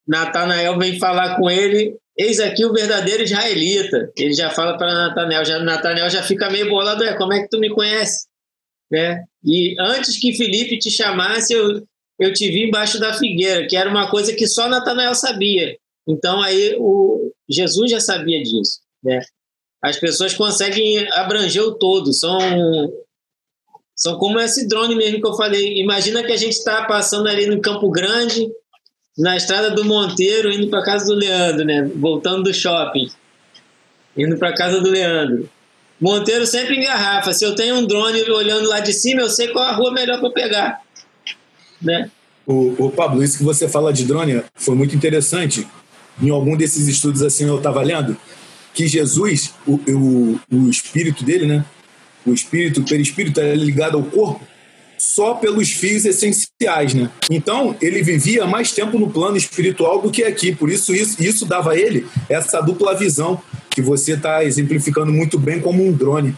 Natanael 0.07 0.77
vem 0.77 0.99
falar 0.99 1.37
com 1.37 1.49
ele, 1.49 1.97
eis 2.17 2.39
aqui 2.39 2.65
o 2.65 2.73
verdadeiro 2.73 3.23
israelita. 3.23 4.11
Ele 4.17 4.33
já 4.33 4.49
fala 4.49 4.77
para 4.77 4.93
Natanael, 4.93 5.45
já 5.45 5.59
Natanael 5.59 6.09
já 6.09 6.23
fica 6.23 6.49
meio 6.49 6.69
bolado, 6.69 7.03
é, 7.03 7.15
como 7.15 7.33
é 7.33 7.41
que 7.41 7.49
tu 7.49 7.59
me 7.59 7.69
conhece? 7.69 8.27
Né? 8.91 9.23
E 9.43 9.75
antes 9.79 10.19
que 10.19 10.33
Felipe 10.33 10.77
te 10.77 10.91
chamasse, 10.91 11.53
eu, 11.53 11.81
eu 12.19 12.33
te 12.33 12.49
vi 12.49 12.67
embaixo 12.67 12.99
da 12.99 13.13
figueira, 13.13 13.65
que 13.67 13.75
era 13.75 13.89
uma 13.89 14.09
coisa 14.09 14.33
que 14.33 14.47
só 14.47 14.67
Natanael 14.67 15.15
sabia. 15.15 15.77
Então 16.07 16.41
aí 16.41 16.75
o 16.77 17.31
Jesus 17.49 17.91
já 17.91 17.99
sabia 17.99 18.41
disso, 18.41 18.79
né? 19.03 19.21
As 19.83 19.97
pessoas 19.97 20.33
conseguem 20.33 21.07
abranger 21.11 21.63
o 21.63 21.75
todo, 21.75 22.13
são 22.13 22.37
são 23.95 24.17
como 24.17 24.39
esse 24.39 24.67
drone 24.67 24.95
mesmo 24.95 25.21
que 25.21 25.27
eu 25.27 25.35
falei. 25.35 25.79
Imagina 25.79 26.23
que 26.23 26.31
a 26.31 26.37
gente 26.37 26.53
está 26.53 26.85
passando 26.85 27.27
ali 27.27 27.45
no 27.45 27.61
Campo 27.61 27.89
Grande, 27.89 28.47
na 29.17 29.35
estrada 29.35 29.71
do 29.71 29.83
Monteiro, 29.85 30.51
indo 30.51 30.67
para 30.67 30.83
casa 30.83 31.05
do 31.05 31.13
Leandro, 31.13 31.65
né? 31.65 31.89
Voltando 31.95 32.43
do 32.43 32.53
shopping, 32.53 33.09
indo 34.17 34.37
para 34.37 34.53
casa 34.53 34.79
do 34.79 34.89
Leandro. 34.89 35.49
Monteiro 35.99 36.47
sempre 36.47 36.77
engarrafa. 36.77 37.33
Se 37.33 37.45
eu 37.45 37.55
tenho 37.55 37.75
um 37.75 37.85
drone 37.85 38.21
olhando 38.23 38.67
lá 38.67 38.79
de 38.79 38.93
cima, 38.93 39.21
eu 39.21 39.29
sei 39.29 39.49
qual 39.49 39.65
a 39.65 39.73
rua 39.73 39.91
melhor 39.91 40.19
para 40.19 40.31
pegar. 40.31 40.81
Né? 41.81 42.09
O, 42.45 42.85
o, 42.85 42.91
Pablo, 42.91 43.23
isso 43.23 43.37
que 43.37 43.43
você 43.43 43.69
fala 43.69 43.93
de 43.93 44.05
drone 44.05 44.43
foi 44.55 44.75
muito 44.75 44.95
interessante. 44.95 45.67
Em 46.21 46.29
algum 46.29 46.57
desses 46.57 46.87
estudos 46.87 47.21
assim 47.21 47.45
eu 47.45 47.57
estava 47.57 47.81
lendo 47.81 48.17
que 48.73 48.87
Jesus, 48.87 49.53
o, 49.67 49.75
o, 49.75 50.39
o 50.51 50.69
espírito 50.69 51.23
dele, 51.23 51.45
né? 51.45 51.65
O 52.25 52.33
espírito, 52.33 52.81
o 52.81 52.85
perispírito 52.85 53.39
é 53.39 53.55
ligado 53.55 53.97
ao 53.97 54.03
corpo 54.03 54.45
só 55.01 55.33
pelos 55.33 55.71
fios 55.71 56.05
essenciais, 56.05 56.93
né? 56.93 57.09
Então, 57.27 57.75
ele 57.81 58.03
vivia 58.03 58.45
mais 58.45 58.71
tempo 58.71 58.99
no 58.99 59.09
plano 59.09 59.35
espiritual 59.35 59.99
do 59.99 60.11
que 60.11 60.23
aqui. 60.23 60.53
Por 60.53 60.69
isso, 60.69 60.93
isso, 60.93 61.21
isso 61.21 61.43
dava 61.43 61.71
a 61.71 61.75
ele 61.75 62.05
essa 62.29 62.61
dupla 62.61 62.93
visão 62.93 63.41
que 63.71 63.81
você 63.81 64.13
está 64.13 64.45
exemplificando 64.45 65.11
muito 65.11 65.39
bem 65.39 65.59
como 65.59 65.83
um 65.83 65.91
drone. 65.91 66.37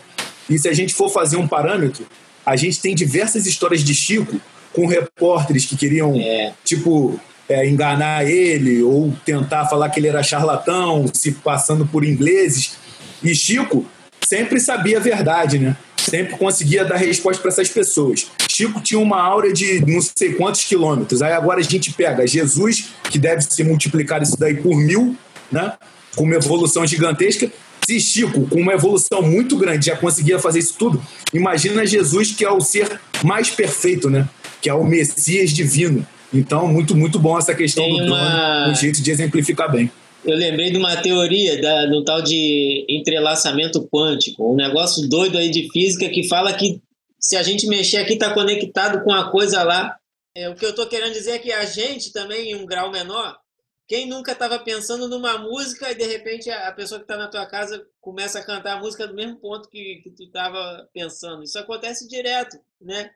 E 0.50 0.58
se 0.58 0.70
a 0.70 0.74
gente 0.74 0.94
for 0.94 1.10
fazer 1.10 1.36
um 1.36 1.46
parâmetro, 1.46 2.06
a 2.46 2.56
gente 2.56 2.80
tem 2.80 2.96
diversas 2.96 3.46
histórias 3.46 3.84
de 3.84 3.94
Chico 3.94 4.40
com 4.72 4.88
repórteres 4.88 5.66
que 5.66 5.76
queriam, 5.76 6.16
é. 6.16 6.54
tipo, 6.64 7.20
é, 7.50 7.68
enganar 7.68 8.26
ele 8.26 8.82
ou 8.82 9.14
tentar 9.26 9.66
falar 9.66 9.90
que 9.90 10.00
ele 10.00 10.08
era 10.08 10.24
charlatão, 10.24 11.06
se 11.14 11.34
passando 11.34 11.86
por 11.86 12.06
ingleses. 12.06 12.78
E 13.22 13.36
Chico 13.36 13.86
sempre 14.26 14.62
sabia 14.62 15.00
a 15.00 15.02
verdade, 15.02 15.60
né? 15.60 15.76
Sempre 15.98 16.38
conseguia 16.38 16.86
dar 16.86 16.96
resposta 16.96 17.42
para 17.42 17.52
essas 17.52 17.68
pessoas. 17.68 18.28
Chico 18.54 18.80
tinha 18.82 19.00
uma 19.00 19.20
aura 19.20 19.52
de 19.52 19.84
não 19.86 20.00
sei 20.00 20.34
quantos 20.34 20.64
quilômetros. 20.64 21.24
Aí 21.24 21.34
agora 21.34 21.60
a 21.60 21.64
gente 21.64 21.92
pega 21.92 22.28
Jesus, 22.28 22.90
que 23.10 23.18
deve 23.18 23.42
se 23.42 23.64
multiplicar 23.64 24.22
isso 24.22 24.38
daí 24.38 24.56
por 24.56 24.76
mil, 24.78 25.18
né? 25.52 25.74
com 26.16 26.24
uma 26.24 26.36
evolução 26.36 26.86
gigantesca. 26.86 27.52
Se 27.84 28.00
Chico, 28.00 28.48
com 28.48 28.62
uma 28.62 28.74
evolução 28.74 29.24
muito 29.24 29.58
grande, 29.58 29.88
já 29.88 29.96
conseguia 29.96 30.38
fazer 30.38 30.60
isso 30.60 30.76
tudo, 30.78 31.02
imagina 31.34 31.86
Jesus, 31.86 32.32
que 32.32 32.46
é 32.46 32.52
o 32.52 32.62
ser 32.62 33.02
mais 33.24 33.50
perfeito, 33.50 34.10
né? 34.10 34.30
Que 34.62 34.70
é 34.70 34.74
o 34.74 34.86
Messias 34.86 35.50
divino. 35.50 36.06
Então, 36.32 36.68
muito, 36.68 36.96
muito 36.96 37.20
bom 37.20 37.38
essa 37.38 37.54
questão 37.54 37.84
Tem 37.84 37.98
do 37.98 38.06
drone, 38.06 38.72
um 38.72 38.76
jeito 38.76 39.02
de 39.02 39.12
exemplificar 39.12 39.72
bem. 39.72 39.92
Eu 40.24 40.38
lembrei 40.38 40.72
de 40.72 40.78
uma 40.78 40.96
teoria 40.96 41.62
da, 41.62 41.86
do 41.88 42.04
tal 42.06 42.22
de 42.22 42.86
entrelaçamento 42.88 43.86
quântico, 43.92 44.54
um 44.54 44.56
negócio 44.56 45.08
doido 45.10 45.38
aí 45.38 45.50
de 45.50 45.70
física 45.72 46.08
que 46.08 46.28
fala 46.30 46.54
que 46.54 46.80
se 47.24 47.38
a 47.38 47.42
gente 47.42 47.66
mexer 47.68 47.98
aqui 47.98 48.14
está 48.14 48.34
conectado 48.34 49.02
com 49.02 49.14
a 49.14 49.32
coisa 49.32 49.64
lá. 49.64 49.98
É, 50.36 50.50
o 50.50 50.56
que 50.56 50.66
eu 50.66 50.72
estou 50.72 50.88
querendo 50.90 51.14
dizer 51.14 51.32
é 51.32 51.40
que 51.40 51.54
a 51.54 51.64
gente 51.64 52.12
também, 52.12 52.52
em 52.52 52.56
um 52.56 52.66
grau 52.66 52.92
menor, 52.92 53.40
quem 53.88 54.08
nunca 54.08 54.34
estava 54.34 54.60
pensando 54.60 55.08
numa 55.08 55.38
música 55.38 55.90
e 55.90 55.96
de 55.96 56.06
repente 56.06 56.50
a 56.50 56.72
pessoa 56.74 57.00
que 57.00 57.06
está 57.06 57.16
na 57.16 57.30
tua 57.30 57.46
casa 57.46 57.88
começa 58.02 58.40
a 58.40 58.44
cantar 58.44 58.78
a 58.78 58.80
música 58.80 59.08
do 59.08 59.14
mesmo 59.14 59.38
ponto 59.38 59.70
que, 59.70 60.02
que 60.04 60.10
tu 60.10 60.24
estava 60.24 60.90
pensando? 60.94 61.44
Isso 61.44 61.58
acontece 61.58 62.08
direto, 62.10 62.60
né? 62.82 63.14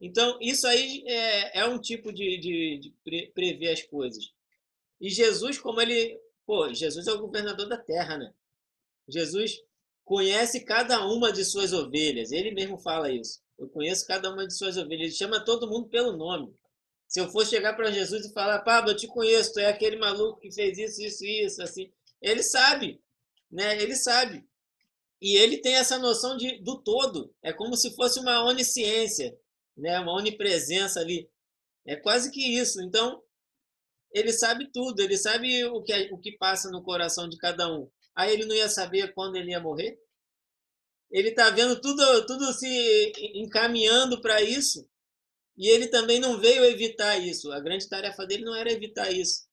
Então, 0.00 0.38
isso 0.40 0.66
aí 0.66 1.02
é, 1.06 1.60
é 1.60 1.64
um 1.64 1.78
tipo 1.78 2.12
de, 2.12 2.38
de, 2.38 2.78
de 2.78 2.94
pre, 3.02 3.32
prever 3.34 3.72
as 3.72 3.82
coisas. 3.82 4.30
E 5.00 5.08
Jesus, 5.08 5.58
como 5.58 5.80
ele. 5.80 6.20
Pô, 6.46 6.72
Jesus 6.72 7.06
é 7.06 7.12
o 7.12 7.20
governador 7.20 7.68
da 7.68 7.76
terra, 7.76 8.16
né? 8.16 8.32
Jesus 9.08 9.58
conhece 10.08 10.60
cada 10.60 11.06
uma 11.06 11.30
de 11.30 11.44
suas 11.44 11.74
ovelhas. 11.74 12.32
Ele 12.32 12.50
mesmo 12.50 12.78
fala 12.78 13.12
isso. 13.12 13.40
Eu 13.58 13.68
conheço 13.68 14.06
cada 14.06 14.32
uma 14.32 14.46
de 14.46 14.56
suas 14.56 14.78
ovelhas. 14.78 15.08
Ele 15.08 15.12
chama 15.12 15.44
todo 15.44 15.68
mundo 15.68 15.86
pelo 15.90 16.16
nome. 16.16 16.56
Se 17.06 17.20
eu 17.20 17.30
for 17.30 17.46
chegar 17.46 17.74
para 17.74 17.90
Jesus 17.90 18.24
e 18.24 18.32
falar, 18.32 18.60
Pablo, 18.60 18.90
eu 18.90 18.96
te 18.96 19.06
conheço, 19.06 19.52
tu 19.52 19.60
é 19.60 19.66
aquele 19.66 19.96
maluco 19.96 20.40
que 20.40 20.50
fez 20.50 20.78
isso, 20.78 21.02
isso, 21.02 21.24
isso, 21.26 21.62
assim. 21.62 21.92
Ele 22.22 22.42
sabe, 22.42 23.02
né? 23.50 23.80
Ele 23.82 23.94
sabe. 23.94 24.42
E 25.20 25.36
ele 25.36 25.58
tem 25.58 25.74
essa 25.74 25.98
noção 25.98 26.38
de, 26.38 26.58
do 26.62 26.82
todo. 26.82 27.34
É 27.42 27.52
como 27.52 27.76
se 27.76 27.94
fosse 27.94 28.18
uma 28.18 28.42
onisciência, 28.44 29.36
né? 29.76 30.00
uma 30.00 30.14
onipresença 30.14 31.00
ali. 31.00 31.28
É 31.86 31.96
quase 31.96 32.30
que 32.30 32.40
isso. 32.40 32.80
Então, 32.80 33.22
ele 34.10 34.32
sabe 34.32 34.70
tudo, 34.72 35.00
ele 35.00 35.18
sabe 35.18 35.64
o 35.66 35.82
que, 35.82 35.92
o 36.12 36.18
que 36.18 36.32
passa 36.38 36.70
no 36.70 36.82
coração 36.82 37.28
de 37.28 37.36
cada 37.36 37.70
um. 37.70 37.90
Aí 38.18 38.32
ele 38.32 38.46
não 38.46 38.54
ia 38.56 38.68
saber 38.68 39.14
quando 39.14 39.36
ele 39.36 39.52
ia 39.52 39.60
morrer? 39.60 39.96
Ele 41.08 41.28
está 41.28 41.50
vendo 41.50 41.80
tudo, 41.80 42.26
tudo 42.26 42.52
se 42.52 43.12
encaminhando 43.36 44.20
para 44.20 44.42
isso. 44.42 44.90
E 45.56 45.68
ele 45.68 45.86
também 45.86 46.18
não 46.18 46.36
veio 46.36 46.64
evitar 46.64 47.16
isso. 47.16 47.52
A 47.52 47.60
grande 47.60 47.88
tarefa 47.88 48.26
dele 48.26 48.44
não 48.44 48.56
era 48.56 48.72
evitar 48.72 49.12
isso. 49.12 49.46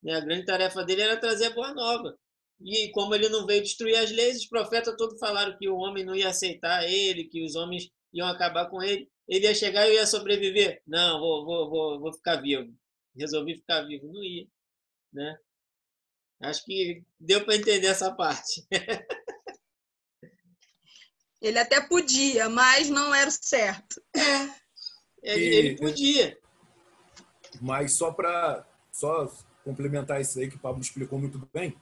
Né? 0.00 0.14
A 0.14 0.20
grande 0.20 0.44
tarefa 0.44 0.84
dele 0.84 1.02
era 1.02 1.16
trazer 1.16 1.46
a 1.46 1.50
boa 1.50 1.74
nova. 1.74 2.16
E 2.60 2.92
como 2.92 3.12
ele 3.12 3.28
não 3.28 3.44
veio 3.44 3.62
destruir 3.62 3.96
as 3.96 4.12
leis, 4.12 4.38
os 4.38 4.46
profetas 4.46 4.94
todos 4.96 5.18
falaram 5.18 5.58
que 5.58 5.68
o 5.68 5.76
homem 5.76 6.04
não 6.04 6.14
ia 6.14 6.28
aceitar 6.28 6.88
ele, 6.88 7.24
que 7.24 7.44
os 7.44 7.56
homens 7.56 7.90
iam 8.12 8.28
acabar 8.28 8.70
com 8.70 8.80
ele. 8.80 9.10
Ele 9.26 9.46
ia 9.46 9.54
chegar 9.54 9.88
e 9.88 9.94
ia 9.94 10.06
sobreviver. 10.06 10.80
Não, 10.86 11.18
vou, 11.18 11.44
vou, 11.44 11.68
vou, 11.68 12.00
vou 12.00 12.12
ficar 12.12 12.36
vivo. 12.36 12.72
Resolvi 13.16 13.56
ficar 13.56 13.82
vivo. 13.82 14.06
Não 14.06 14.22
ia. 14.22 14.46
Né? 15.12 15.36
Acho 16.40 16.64
que 16.64 17.02
deu 17.18 17.44
para 17.44 17.56
entender 17.56 17.86
essa 17.86 18.14
parte. 18.14 18.66
ele 21.40 21.58
até 21.58 21.80
podia, 21.80 22.48
mas 22.48 22.88
não 22.90 23.14
era 23.14 23.28
o 23.28 23.32
certo. 23.32 24.02
É, 24.14 25.34
ele, 25.34 25.44
e... 25.44 25.54
ele 25.54 25.76
podia. 25.76 26.38
Mas 27.60 27.92
só 27.92 28.12
para 28.12 28.66
só 28.92 29.32
complementar 29.64 30.20
isso 30.20 30.38
aí 30.38 30.48
que 30.48 30.56
o 30.56 30.60
Pablo 30.60 30.80
explicou 30.80 31.18
muito 31.18 31.48
bem, 31.52 31.74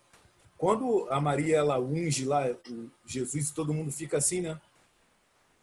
quando 0.56 1.06
a 1.10 1.20
Maria 1.20 1.58
ela 1.58 1.78
unge 1.78 2.24
lá 2.24 2.46
o 2.70 2.90
Jesus 3.04 3.50
e 3.50 3.54
todo 3.54 3.74
mundo 3.74 3.92
fica 3.92 4.16
assim, 4.16 4.40
né? 4.40 4.58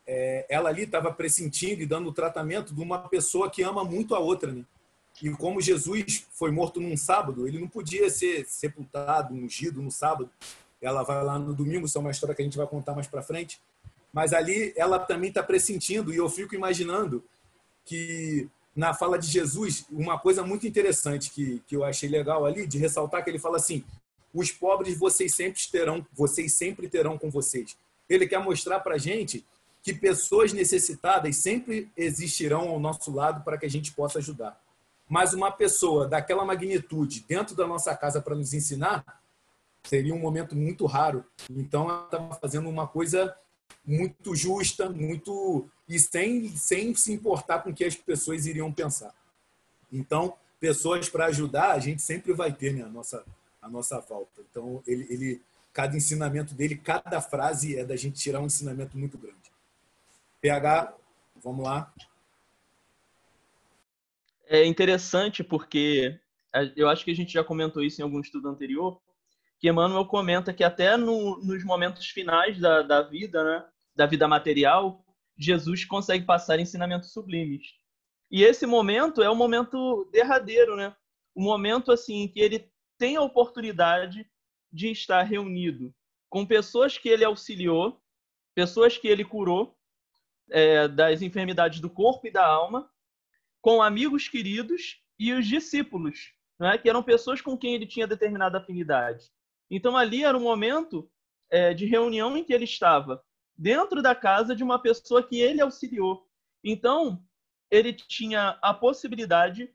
É, 0.05 0.45
ela 0.49 0.69
ali 0.69 0.83
estava 0.83 1.11
pressentindo 1.11 1.81
e 1.81 1.85
dando 1.85 2.11
tratamento 2.11 2.73
de 2.73 2.81
uma 2.81 3.07
pessoa 3.07 3.49
que 3.49 3.63
ama 3.63 3.83
muito 3.83 4.13
a 4.13 4.19
outra, 4.19 4.51
né? 4.51 4.63
E 5.21 5.29
como 5.31 5.61
Jesus 5.61 6.25
foi 6.31 6.51
morto 6.51 6.79
num 6.79 6.97
sábado, 6.97 7.47
ele 7.47 7.59
não 7.59 7.67
podia 7.67 8.09
ser 8.09 8.45
sepultado, 8.45 9.33
ungido 9.33 9.81
no 9.81 9.91
sábado. 9.91 10.29
Ela 10.81 11.03
vai 11.03 11.23
lá 11.23 11.37
no 11.37 11.53
domingo, 11.53 11.85
isso 11.85 11.97
é 11.97 12.01
uma 12.01 12.11
história 12.11 12.35
que 12.35 12.41
a 12.41 12.45
gente 12.45 12.57
vai 12.57 12.67
contar 12.67 12.93
mais 12.93 13.07
para 13.07 13.21
frente. 13.21 13.61
Mas 14.11 14.33
ali 14.33 14.73
ela 14.75 14.99
também 14.99 15.29
está 15.29 15.43
pressentindo 15.43 16.13
e 16.13 16.17
eu 16.17 16.29
fico 16.29 16.55
imaginando 16.55 17.23
que 17.85 18.49
na 18.75 18.93
fala 18.93 19.17
de 19.17 19.27
Jesus, 19.27 19.85
uma 19.91 20.17
coisa 20.17 20.43
muito 20.43 20.65
interessante 20.65 21.29
que, 21.29 21.61
que 21.67 21.75
eu 21.75 21.83
achei 21.83 22.09
legal 22.09 22.45
ali, 22.45 22.65
de 22.65 22.77
ressaltar 22.77 23.23
que 23.23 23.29
ele 23.29 23.39
fala 23.39 23.57
assim: 23.57 23.83
os 24.33 24.51
pobres 24.51 24.97
vocês 24.97 25.35
sempre 25.35 25.61
terão, 25.71 26.05
vocês 26.13 26.53
sempre 26.53 26.87
terão 26.87 27.17
com 27.17 27.29
vocês. 27.29 27.77
Ele 28.09 28.27
quer 28.27 28.39
mostrar 28.39 28.79
para 28.79 28.95
a 28.95 28.97
gente 28.97 29.45
que 29.83 29.93
pessoas 29.93 30.53
necessitadas 30.53 31.37
sempre 31.37 31.89
existirão 31.97 32.69
ao 32.69 32.79
nosso 32.79 33.11
lado 33.11 33.43
para 33.43 33.57
que 33.57 33.65
a 33.65 33.69
gente 33.69 33.91
possa 33.93 34.19
ajudar. 34.19 34.60
Mas 35.11 35.33
uma 35.33 35.51
pessoa 35.51 36.07
daquela 36.07 36.45
magnitude 36.45 37.25
dentro 37.27 37.53
da 37.53 37.67
nossa 37.67 37.93
casa 37.93 38.21
para 38.21 38.33
nos 38.33 38.53
ensinar 38.53 39.03
seria 39.83 40.15
um 40.15 40.19
momento 40.19 40.55
muito 40.55 40.85
raro. 40.85 41.25
Então 41.49 41.89
ela 41.89 42.05
estava 42.05 42.33
fazendo 42.35 42.69
uma 42.69 42.87
coisa 42.87 43.35
muito 43.85 44.33
justa, 44.33 44.89
muito 44.89 45.69
e 45.85 45.99
sem, 45.99 46.55
sem 46.55 46.95
se 46.95 47.11
importar 47.11 47.59
com 47.59 47.71
o 47.71 47.73
que 47.73 47.83
as 47.83 47.93
pessoas 47.93 48.45
iriam 48.45 48.71
pensar. 48.71 49.13
Então, 49.91 50.33
pessoas 50.61 51.09
para 51.09 51.25
ajudar, 51.25 51.71
a 51.71 51.79
gente 51.79 52.01
sempre 52.01 52.31
vai 52.31 52.53
ter 52.53 52.73
né, 52.73 52.83
a, 52.83 52.87
nossa, 52.87 53.25
a 53.61 53.67
nossa 53.67 53.99
volta. 53.99 54.39
Então, 54.49 54.81
ele, 54.87 55.05
ele, 55.09 55.41
cada 55.73 55.97
ensinamento 55.97 56.53
dele, 56.53 56.77
cada 56.77 57.19
frase 57.19 57.77
é 57.77 57.83
da 57.83 57.97
gente 57.97 58.17
tirar 58.17 58.39
um 58.39 58.45
ensinamento 58.45 58.97
muito 58.97 59.17
grande. 59.17 59.51
PH, 60.39 60.93
vamos 61.43 61.65
lá. 61.65 61.91
É 64.53 64.65
interessante 64.65 65.45
porque 65.45 66.19
eu 66.75 66.89
acho 66.89 67.05
que 67.05 67.11
a 67.11 67.15
gente 67.15 67.31
já 67.31 67.41
comentou 67.41 67.81
isso 67.81 68.01
em 68.01 68.03
algum 68.03 68.19
estudo 68.19 68.49
anterior, 68.49 69.01
que 69.57 69.69
Emmanuel 69.69 70.05
comenta 70.05 70.53
que 70.53 70.61
até 70.61 70.97
no, 70.97 71.37
nos 71.37 71.63
momentos 71.63 72.07
finais 72.07 72.59
da, 72.59 72.81
da 72.81 73.01
vida, 73.01 73.41
né, 73.45 73.65
da 73.95 74.05
vida 74.05 74.27
material, 74.27 75.05
Jesus 75.37 75.85
consegue 75.85 76.25
passar 76.25 76.59
ensinamentos 76.59 77.13
sublimes. 77.13 77.65
E 78.29 78.43
esse 78.43 78.65
momento 78.65 79.23
é 79.23 79.29
o 79.29 79.35
momento 79.37 80.03
derradeiro, 80.11 80.75
né? 80.75 80.93
O 81.33 81.41
momento 81.41 81.89
assim 81.89 82.27
que 82.27 82.41
ele 82.41 82.69
tem 82.97 83.15
a 83.15 83.21
oportunidade 83.21 84.29
de 84.69 84.91
estar 84.91 85.23
reunido 85.23 85.95
com 86.29 86.45
pessoas 86.45 86.97
que 86.97 87.07
ele 87.07 87.23
auxiliou, 87.23 88.01
pessoas 88.53 88.97
que 88.97 89.07
ele 89.07 89.23
curou 89.23 89.77
é, 90.49 90.89
das 90.89 91.21
enfermidades 91.21 91.79
do 91.79 91.89
corpo 91.89 92.27
e 92.27 92.31
da 92.31 92.45
alma, 92.45 92.90
com 93.61 93.81
amigos 93.81 94.27
queridos 94.27 95.01
e 95.19 95.33
os 95.33 95.47
discípulos, 95.47 96.33
né? 96.59 96.77
que 96.77 96.89
eram 96.89 97.03
pessoas 97.03 97.41
com 97.41 97.57
quem 97.57 97.75
ele 97.75 97.85
tinha 97.85 98.07
determinada 98.07 98.57
afinidade. 98.57 99.29
Então 99.69 99.95
ali 99.95 100.23
era 100.23 100.37
um 100.37 100.41
momento 100.41 101.09
é, 101.49 101.73
de 101.73 101.85
reunião 101.85 102.35
em 102.35 102.43
que 102.43 102.53
ele 102.53 102.65
estava 102.65 103.23
dentro 103.57 104.01
da 104.01 104.15
casa 104.15 104.55
de 104.55 104.63
uma 104.63 104.81
pessoa 104.81 105.21
que 105.21 105.39
ele 105.39 105.61
auxiliou. 105.61 106.27
Então, 106.63 107.23
ele 107.69 107.93
tinha 107.93 108.57
a 108.61 108.73
possibilidade 108.73 109.71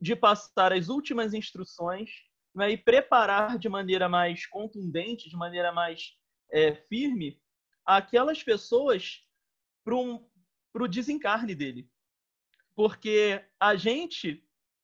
de 0.00 0.16
passar 0.16 0.72
as 0.72 0.88
últimas 0.88 1.34
instruções 1.34 2.10
né, 2.54 2.70
e 2.70 2.78
preparar 2.78 3.58
de 3.58 3.68
maneira 3.68 4.08
mais 4.08 4.46
contundente, 4.46 5.28
de 5.28 5.36
maneira 5.36 5.72
mais 5.72 6.16
é, 6.50 6.74
firme, 6.74 7.40
aquelas 7.84 8.42
pessoas 8.42 9.22
para 9.84 9.94
um, 9.94 10.26
o 10.74 10.88
desencarne 10.88 11.54
dele. 11.54 11.88
Porque 12.74 13.40
a 13.58 13.76
gente, 13.76 14.42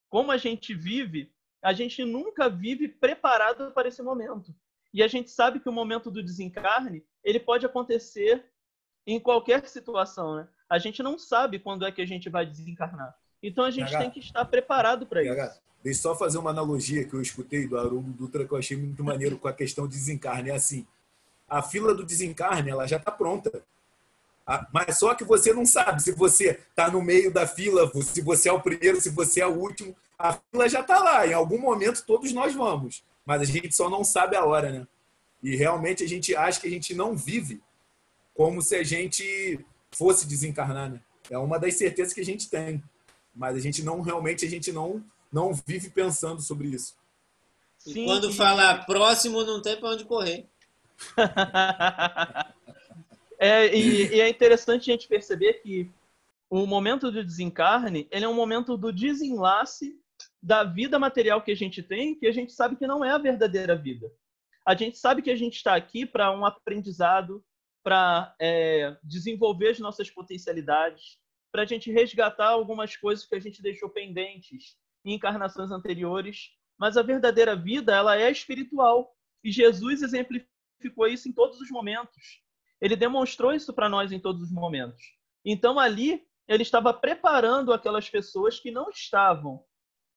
como 0.09 0.31
a 0.31 0.37
gente 0.37 0.75
vive, 0.75 1.33
a 1.63 1.73
gente 1.73 2.05
nunca 2.05 2.49
vive 2.49 2.89
preparado 2.89 3.73
para 3.73 3.89
esse 3.89 4.03
momento. 4.03 4.55
E 4.93 5.03
a 5.03 5.09
gente 5.09 5.31
sabe 5.31 5.61
que 5.61 5.69
o 5.69 5.73
momento 5.73 6.11
do 6.11 6.23
desencarne 6.23 7.05
ele 7.23 7.39
pode 7.39 7.67
acontecer 7.67 8.45
em 9.07 9.21
qualquer 9.21 9.67
situação, 9.69 10.37
né? 10.37 10.49
A 10.69 10.79
gente 10.79 11.03
não 11.03 11.19
sabe 11.19 11.59
quando 11.59 11.85
é 11.85 11.93
que 11.93 12.01
a 12.01 12.07
gente 12.07 12.29
vai 12.29 12.47
desencarnar. 12.47 13.15
Então 13.43 13.65
a 13.65 13.71
gente 13.71 13.97
tem 13.97 14.11
que 14.11 14.21
estar 14.21 14.45
preparado 14.45 15.07
para 15.07 15.23
isso. 15.23 15.61
Deixa 15.83 15.99
eu 15.99 16.03
só 16.03 16.15
fazer 16.15 16.39
uma 16.39 16.51
analogia 16.51 17.05
que 17.05 17.15
eu 17.15 17.23
escutei 17.23 17.67
do 17.67 17.79
Haroldo 17.79 18.13
Dutra 18.13 18.47
que 18.47 18.53
eu 18.53 18.59
achei 18.59 18.77
muito 18.77 19.03
maneiro 19.03 19.39
com 19.39 19.49
a 19.49 19.53
questão 19.53 19.87
do 19.87 19.91
desencarne. 19.91 20.51
É 20.51 20.55
assim, 20.55 20.87
a 21.49 21.63
fila 21.63 21.95
do 21.95 22.05
desencarne 22.05 22.71
ela 22.71 22.87
já 22.87 22.99
está 22.99 23.11
pronta. 23.11 23.65
Mas 24.73 24.99
só 24.99 25.15
que 25.15 25.25
você 25.25 25.53
não 25.53 25.65
sabe 25.65 26.03
se 26.03 26.13
você 26.13 26.61
está 26.69 26.91
no 26.91 27.03
meio 27.03 27.33
da 27.33 27.47
fila, 27.47 27.91
se 28.03 28.21
você 28.21 28.49
é 28.49 28.53
o 28.53 28.61
primeiro, 28.61 29.01
se 29.01 29.11
você 29.11 29.41
é 29.41 29.47
o 29.47 29.57
último. 29.57 29.95
A 30.19 30.33
fila 30.33 30.69
já 30.69 30.81
está 30.81 30.99
lá. 30.99 31.27
Em 31.27 31.33
algum 31.33 31.59
momento 31.59 32.05
todos 32.05 32.33
nós 32.33 32.55
vamos. 32.55 33.05
Mas 33.25 33.43
a 33.43 33.45
gente 33.45 33.75
só 33.75 33.89
não 33.89 34.03
sabe 34.03 34.37
a 34.37 34.45
hora, 34.45 34.71
né? 34.71 34.87
E 35.43 35.57
realmente 35.57 36.03
a 36.03 36.09
gente 36.09 36.35
acha 36.35 36.61
que 36.61 36.67
a 36.67 36.71
gente 36.71 36.95
não 36.95 37.17
vive 37.17 37.63
como 38.35 38.61
se 38.61 38.75
a 38.75 38.83
gente 38.83 39.65
fosse 39.93 40.27
desencarnar, 40.27 40.91
né? 40.91 41.01
É 41.31 41.39
uma 41.39 41.59
das 41.59 41.75
certezas 41.75 42.13
que 42.13 42.21
a 42.21 42.25
gente 42.25 42.51
tem, 42.51 42.83
mas 43.35 43.57
a 43.57 43.61
gente 43.61 43.83
não 43.83 44.01
realmente 44.01 44.45
a 44.45 44.49
gente 44.49 44.73
não 44.73 45.05
não 45.33 45.55
vive 45.55 45.91
pensando 45.91 46.41
sobre 46.41 46.69
isso. 46.69 46.97
Sim, 47.79 48.05
quando 48.05 48.33
falar 48.33 48.85
próximo 48.85 49.45
não 49.45 49.63
tem 49.63 49.79
para 49.79 49.91
onde 49.91 50.05
correr. 50.05 50.47
é, 53.41 53.75
e, 53.75 54.15
e, 54.15 54.21
é 54.21 54.29
interessante 54.29 54.91
a 54.91 54.95
gente 54.95 55.09
perceber 55.09 55.55
que 55.55 55.91
o 56.49 56.67
momento 56.67 57.11
do 57.11 57.25
desencarne 57.25 58.07
ele 58.11 58.25
é 58.25 58.29
um 58.29 58.35
momento 58.35 58.77
do 58.77 58.93
desenlace 58.93 59.99
da 60.43 60.63
vida 60.65 60.99
material 60.99 61.43
que 61.43 61.51
a 61.51 61.57
gente 61.57 61.83
tem, 61.83 62.15
que 62.15 62.27
a 62.27 62.33
gente 62.33 62.53
sabe 62.53 62.77
que 62.77 62.87
não 62.87 63.05
é 63.05 63.11
a 63.11 63.19
verdadeira 63.19 63.75
vida 63.75 64.11
a 64.71 64.75
gente 64.75 64.99
sabe 64.99 65.23
que 65.23 65.31
a 65.31 65.37
gente 65.37 65.57
está 65.57 65.75
aqui 65.75 66.05
para 66.07 66.31
um 66.31 66.45
aprendizado, 66.45 67.45
para 67.83 68.35
é, 68.39 68.97
desenvolver 69.03 69.71
as 69.71 69.79
nossas 69.79 70.11
potencialidades, 70.11 71.19
para 71.51 71.63
a 71.63 71.67
gente 71.67 71.91
resgatar 71.91 72.49
algumas 72.49 72.97
coisas 72.97 73.27
que 73.27 73.35
a 73.35 73.41
gente 73.41 73.63
deixou 73.63 73.89
pendentes 73.89 74.77
em 75.05 75.15
encarnações 75.15 75.71
anteriores. 75.71 76.51
Mas 76.79 76.97
a 76.97 77.03
verdadeira 77.03 77.57
vida, 77.57 77.95
ela 77.95 78.17
é 78.17 78.31
espiritual. 78.31 79.13
E 79.43 79.51
Jesus 79.51 80.03
exemplificou 80.03 81.07
isso 81.09 81.29
em 81.29 81.33
todos 81.33 81.61
os 81.61 81.71
momentos. 81.71 82.43
Ele 82.81 82.97
demonstrou 82.97 83.53
isso 83.53 83.73
para 83.73 83.89
nós 83.89 84.13
em 84.13 84.21
todos 84.21 84.43
os 84.43 84.53
momentos. 84.53 85.03
Então, 85.45 85.79
ali, 85.79 86.25
ele 86.49 86.63
estava 86.63 86.93
preparando 86.93 87.73
aquelas 87.73 88.09
pessoas 88.09 88.59
que 88.59 88.71
não 88.71 88.91
estavam 88.91 89.65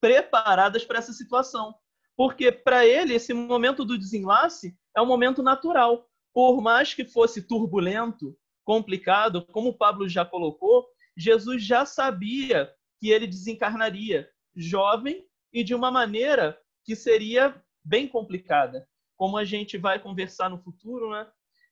preparadas 0.01 0.85
para 0.85 0.99
essa 0.99 1.13
situação 1.13 1.75
porque 2.15 2.51
para 2.51 2.85
ele 2.85 3.13
esse 3.13 3.33
momento 3.33 3.83
do 3.83 3.97
desenlace 3.97 4.77
é 4.95 5.01
um 5.01 5.05
momento 5.05 5.41
natural. 5.41 6.07
Por 6.33 6.61
mais 6.61 6.93
que 6.93 7.05
fosse 7.05 7.47
turbulento, 7.47 8.37
complicado, 8.63 9.45
como 9.47 9.69
o 9.69 9.77
Pablo 9.77 10.07
já 10.07 10.25
colocou, 10.25 10.87
Jesus 11.17 11.63
já 11.63 11.85
sabia 11.85 12.71
que 12.99 13.09
ele 13.09 13.27
desencarnaria 13.27 14.29
jovem 14.55 15.25
e 15.51 15.63
de 15.63 15.75
uma 15.75 15.91
maneira 15.91 16.57
que 16.83 16.95
seria 16.95 17.61
bem 17.83 18.07
complicada. 18.07 18.87
Como 19.15 19.37
a 19.37 19.43
gente 19.43 19.77
vai 19.77 19.99
conversar 19.99 20.49
no 20.49 20.61
futuro, 20.61 21.11
né? 21.11 21.27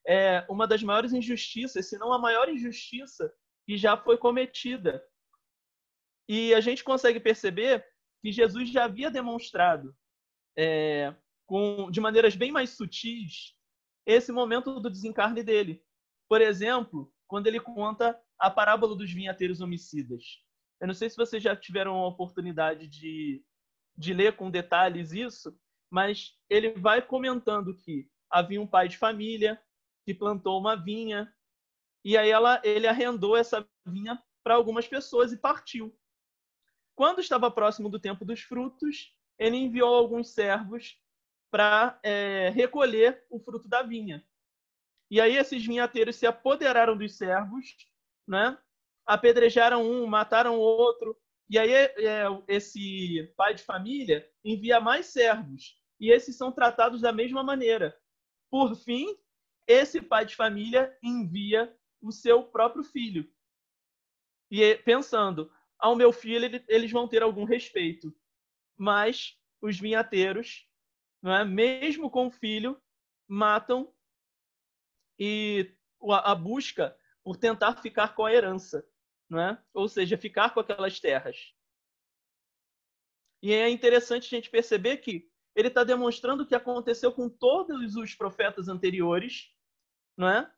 É 0.08 0.46
uma 0.50 0.68
das 0.68 0.82
maiores 0.82 1.14
injustiças, 1.14 1.88
se 1.88 1.98
não 1.98 2.12
a 2.12 2.20
maior 2.20 2.50
injustiça 2.50 3.32
que 3.66 3.78
já 3.78 3.96
foi 3.96 4.18
cometida. 4.18 5.04
E 6.28 6.54
a 6.54 6.62
gente 6.62 6.84
consegue 6.84 7.20
perceber 7.20 7.86
que 8.22 8.32
Jesus 8.32 8.70
já 8.70 8.86
havia 8.86 9.12
demonstrado 9.12 9.96
é, 10.58 11.16
com, 11.46 11.90
de 11.92 12.00
maneiras 12.00 12.36
bem 12.36 12.52
mais 12.52 12.72
sutis 12.72 13.56
esse 14.06 14.32
momento 14.32 14.80
do 14.80 14.90
desencarne 14.90 15.44
dele. 15.44 15.84
Por 16.28 16.42
exemplo, 16.42 17.14
quando 17.28 17.48
ele 17.48 17.60
conta 17.60 18.20
a 18.40 18.50
parábola 18.50 18.96
dos 18.96 19.12
vinhateiros 19.12 19.62
homicidas. 19.62 20.24
Eu 20.80 20.88
não 20.88 20.94
sei 20.96 21.10
se 21.10 21.16
vocês 21.16 21.44
já 21.44 21.56
tiveram 21.56 21.96
a 21.96 22.08
oportunidade 22.08 22.88
de, 22.88 23.44
de 23.96 24.14
ler 24.14 24.36
com 24.36 24.50
detalhes 24.50 25.12
isso, 25.12 25.56
mas 25.92 26.34
ele 26.50 26.72
vai 26.72 27.02
comentando 27.02 27.76
que 27.76 28.10
havia 28.30 28.60
um 28.60 28.66
pai 28.66 28.88
de 28.88 28.98
família 28.98 29.62
que 30.12 30.20
plantou 30.20 30.60
uma 30.60 30.76
vinha 30.76 31.34
e 32.04 32.18
aí 32.18 32.30
ela, 32.30 32.60
ele 32.64 32.88
arrendou 32.88 33.38
essa 33.38 33.68
vinha 33.86 34.22
para 34.44 34.56
algumas 34.56 34.88
pessoas 34.88 35.32
e 35.32 35.38
partiu. 35.38 35.96
Quando 36.96 37.22
estava 37.22 37.50
próximo 37.50 37.90
do 37.90 38.00
tempo 38.00 38.26
dos 38.26 38.42
frutos, 38.42 39.16
ele 39.38 39.56
enviou 39.56 39.96
alguns 39.96 40.34
servos 40.34 41.00
para 41.50 42.00
é, 42.04 42.50
recolher 42.50 43.26
o 43.30 43.40
fruto 43.40 43.68
da 43.68 43.82
vinha. 43.82 44.26
E 45.10 45.20
aí 45.22 45.36
esses 45.36 45.66
vinhateiros 45.66 46.16
se 46.16 46.26
apoderaram 46.26 46.98
dos 46.98 47.18
servos, 47.18 47.76
né? 48.28 48.58
apedrejaram 49.06 49.84
um, 49.84 50.06
mataram 50.08 50.58
outro. 50.58 51.18
E 51.50 51.60
aí 51.60 51.72
é, 51.72 52.26
esse 52.48 53.32
pai 53.36 53.54
de 53.54 53.64
família 53.64 54.28
envia 54.44 54.80
mais 54.80 55.08
servos. 55.08 55.80
E 56.00 56.12
esses 56.12 56.36
são 56.36 56.52
tratados 56.52 57.02
da 57.02 57.12
mesma 57.12 57.44
maneira. 57.44 57.96
Por 58.50 58.76
fim, 58.76 59.16
esse 59.72 60.02
pai 60.02 60.26
de 60.26 60.36
família 60.36 60.98
envia 61.02 61.76
o 62.02 62.12
seu 62.12 62.44
próprio 62.44 62.84
filho. 62.84 63.32
E 64.50 64.76
pensando, 64.78 65.52
ao 65.80 65.96
meu 65.96 66.12
filho 66.12 66.64
eles 66.68 66.92
vão 66.92 67.08
ter 67.08 67.24
algum 67.24 67.44
respeito. 67.44 68.14
Mas 68.78 69.40
os 69.62 69.80
vinhateiros, 69.80 70.68
não 71.22 71.34
é? 71.34 71.46
mesmo 71.46 72.10
com 72.10 72.28
o 72.28 72.32
filho, 72.32 72.82
matam 73.28 73.94
e 75.18 75.74
a 76.24 76.36
busca 76.36 76.98
por 77.24 77.38
tentar 77.38 77.76
ficar 77.78 78.16
com 78.16 78.26
a 78.26 78.34
herança, 78.34 78.86
não 79.30 79.40
é? 79.40 79.64
ou 79.74 79.88
seja, 79.88 80.18
ficar 80.18 80.54
com 80.54 80.60
aquelas 80.60 81.00
terras. 81.00 81.54
E 83.42 83.54
é 83.54 83.70
interessante 83.70 84.26
a 84.26 84.38
gente 84.38 84.50
perceber 84.50 84.98
que 84.98 85.32
ele 85.56 85.68
está 85.68 85.84
demonstrando 85.84 86.44
o 86.44 86.46
que 86.46 86.56
aconteceu 86.56 87.12
com 87.12 87.30
todos 87.30 87.96
os 87.96 88.14
profetas 88.16 88.68
anteriores, 88.68 89.54
não 90.18 90.28
é? 90.28 90.52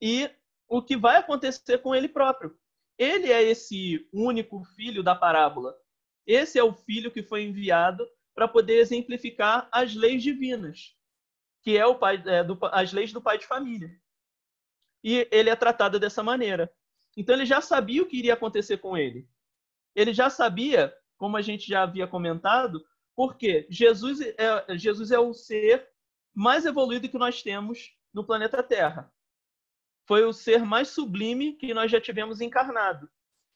E 0.00 0.30
o 0.68 0.80
que 0.80 0.96
vai 0.96 1.16
acontecer 1.16 1.78
com 1.78 1.94
ele 1.94 2.08
próprio. 2.08 2.56
Ele 2.96 3.32
é 3.32 3.42
esse 3.42 4.08
único 4.12 4.62
filho 4.64 5.02
da 5.02 5.14
parábola. 5.14 5.74
Esse 6.26 6.58
é 6.58 6.62
o 6.62 6.74
filho 6.74 7.10
que 7.10 7.22
foi 7.22 7.42
enviado 7.42 8.06
para 8.34 8.46
poder 8.46 8.76
exemplificar 8.76 9.68
as 9.72 9.94
leis 9.94 10.22
divinas, 10.22 10.96
que 11.62 11.76
é 11.76 11.84
o 11.84 11.98
pai, 11.98 12.22
é, 12.26 12.44
do, 12.44 12.58
as 12.72 12.92
leis 12.92 13.12
do 13.12 13.20
pai 13.20 13.38
de 13.38 13.46
família. 13.46 13.90
E 15.02 15.26
ele 15.30 15.50
é 15.50 15.56
tratado 15.56 15.98
dessa 15.98 16.22
maneira. 16.22 16.72
Então 17.16 17.34
ele 17.34 17.46
já 17.46 17.60
sabia 17.60 18.02
o 18.02 18.06
que 18.06 18.18
iria 18.18 18.34
acontecer 18.34 18.78
com 18.78 18.96
ele. 18.96 19.28
Ele 19.94 20.14
já 20.14 20.30
sabia, 20.30 20.94
como 21.16 21.36
a 21.36 21.42
gente 21.42 21.66
já 21.66 21.82
havia 21.82 22.06
comentado, 22.06 22.84
porque 23.16 23.66
Jesus 23.68 24.20
é, 24.20 24.78
Jesus 24.78 25.10
é 25.10 25.18
o 25.18 25.34
ser 25.34 25.88
mais 26.32 26.64
evoluído 26.64 27.08
que 27.08 27.18
nós 27.18 27.42
temos 27.42 27.94
no 28.12 28.24
planeta 28.24 28.62
Terra. 28.62 29.12
Foi 30.06 30.24
o 30.24 30.32
ser 30.32 30.64
mais 30.64 30.88
sublime 30.88 31.52
que 31.52 31.72
nós 31.72 31.90
já 31.90 32.00
tivemos 32.00 32.40
encarnado. 32.40 33.08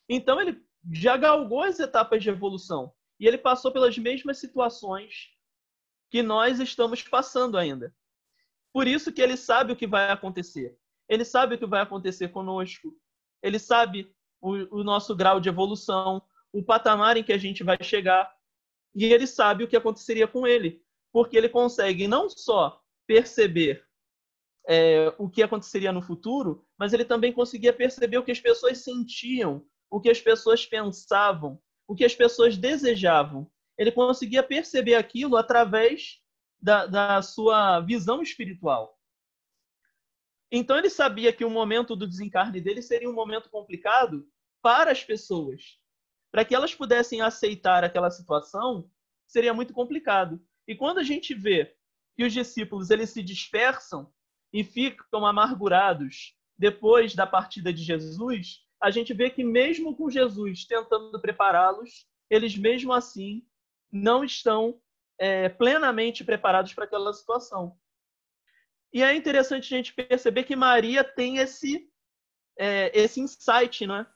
Então 0.08 0.40
ele 0.40 0.62
já 0.92 1.16
galgou 1.16 1.62
as 1.62 1.80
etapas 1.80 2.22
de 2.22 2.28
evolução. 2.28 2.92
E 3.18 3.26
ele 3.26 3.38
passou 3.38 3.72
pelas 3.72 3.96
mesmas 3.96 4.38
situações 4.38 5.30
que 6.10 6.22
nós 6.22 6.60
estamos 6.60 7.02
passando 7.02 7.56
ainda. 7.56 7.94
Por 8.72 8.86
isso 8.86 9.12
que 9.12 9.22
ele 9.22 9.36
sabe 9.36 9.72
o 9.72 9.76
que 9.76 9.86
vai 9.86 10.10
acontecer. 10.10 10.76
Ele 11.08 11.24
sabe 11.24 11.54
o 11.54 11.58
que 11.58 11.66
vai 11.66 11.80
acontecer 11.80 12.28
conosco. 12.28 12.96
Ele 13.42 13.58
sabe 13.58 14.12
o, 14.40 14.80
o 14.80 14.84
nosso 14.84 15.14
grau 15.14 15.40
de 15.40 15.48
evolução, 15.48 16.22
o 16.52 16.62
patamar 16.62 17.16
em 17.16 17.24
que 17.24 17.32
a 17.32 17.38
gente 17.38 17.62
vai 17.62 17.78
chegar. 17.82 18.32
E 18.94 19.04
ele 19.04 19.26
sabe 19.26 19.64
o 19.64 19.68
que 19.68 19.76
aconteceria 19.76 20.26
com 20.26 20.46
ele. 20.46 20.82
Porque 21.12 21.36
ele 21.36 21.48
consegue 21.48 22.08
não 22.08 22.28
só 22.28 22.82
perceber 23.06 23.83
é, 24.68 25.12
o 25.18 25.28
que 25.28 25.42
aconteceria 25.42 25.92
no 25.92 26.02
futuro, 26.02 26.64
mas 26.78 26.92
ele 26.92 27.04
também 27.04 27.32
conseguia 27.32 27.72
perceber 27.72 28.18
o 28.18 28.24
que 28.24 28.32
as 28.32 28.40
pessoas 28.40 28.78
sentiam, 28.78 29.64
o 29.90 30.00
que 30.00 30.10
as 30.10 30.20
pessoas 30.20 30.64
pensavam, 30.64 31.60
o 31.86 31.94
que 31.94 32.04
as 32.04 32.14
pessoas 32.14 32.56
desejavam. 32.56 33.50
Ele 33.76 33.92
conseguia 33.92 34.42
perceber 34.42 34.94
aquilo 34.94 35.36
através 35.36 36.20
da, 36.60 36.86
da 36.86 37.22
sua 37.22 37.80
visão 37.80 38.22
espiritual. 38.22 38.98
Então 40.50 40.78
ele 40.78 40.88
sabia 40.88 41.32
que 41.32 41.44
o 41.44 41.50
momento 41.50 41.96
do 41.96 42.06
desencarne 42.06 42.60
dele 42.60 42.80
seria 42.80 43.10
um 43.10 43.14
momento 43.14 43.50
complicado 43.50 44.26
para 44.62 44.92
as 44.92 45.02
pessoas. 45.02 45.78
Para 46.30 46.44
que 46.44 46.54
elas 46.54 46.74
pudessem 46.74 47.20
aceitar 47.20 47.84
aquela 47.84 48.10
situação, 48.10 48.88
seria 49.26 49.52
muito 49.52 49.74
complicado. 49.74 50.40
E 50.66 50.74
quando 50.74 50.98
a 50.98 51.02
gente 51.02 51.34
vê 51.34 51.74
que 52.16 52.24
os 52.24 52.32
discípulos 52.32 52.90
eles 52.90 53.10
se 53.10 53.22
dispersam 53.22 54.12
e 54.54 54.62
ficam 54.62 55.26
amargurados 55.26 56.36
depois 56.56 57.12
da 57.12 57.26
partida 57.26 57.72
de 57.72 57.82
Jesus, 57.82 58.64
a 58.80 58.88
gente 58.88 59.12
vê 59.12 59.28
que 59.28 59.42
mesmo 59.42 59.96
com 59.96 60.08
Jesus 60.08 60.64
tentando 60.64 61.20
prepará-los, 61.20 62.06
eles 62.30 62.56
mesmo 62.56 62.92
assim 62.92 63.44
não 63.90 64.22
estão 64.22 64.80
é, 65.18 65.48
plenamente 65.48 66.22
preparados 66.22 66.72
para 66.72 66.84
aquela 66.84 67.12
situação. 67.12 67.76
E 68.92 69.02
é 69.02 69.12
interessante 69.16 69.74
a 69.74 69.76
gente 69.76 69.92
perceber 69.92 70.44
que 70.44 70.54
Maria 70.54 71.02
tem 71.02 71.38
esse 71.38 71.90
é, 72.56 72.96
esse 72.96 73.20
insight, 73.20 73.84
né? 73.84 74.06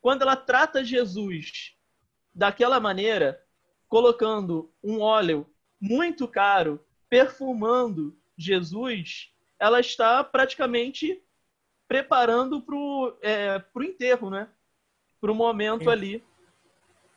Quando 0.00 0.22
ela 0.22 0.36
trata 0.36 0.84
Jesus 0.84 1.76
daquela 2.32 2.78
maneira, 2.78 3.44
colocando 3.88 4.72
um 4.80 5.00
óleo 5.00 5.52
muito 5.80 6.28
caro, 6.28 6.86
perfumando 7.10 8.16
Jesus, 8.36 9.32
ela 9.58 9.80
está 9.80 10.22
praticamente 10.22 11.22
preparando 11.86 12.60
para 12.60 12.74
o 12.74 13.16
é, 13.22 13.58
pro 13.58 13.82
enterro, 13.82 14.30
né? 14.30 14.48
Para 15.20 15.32
o 15.32 15.34
momento 15.34 15.84
Sim. 15.84 15.90
ali. 15.90 16.24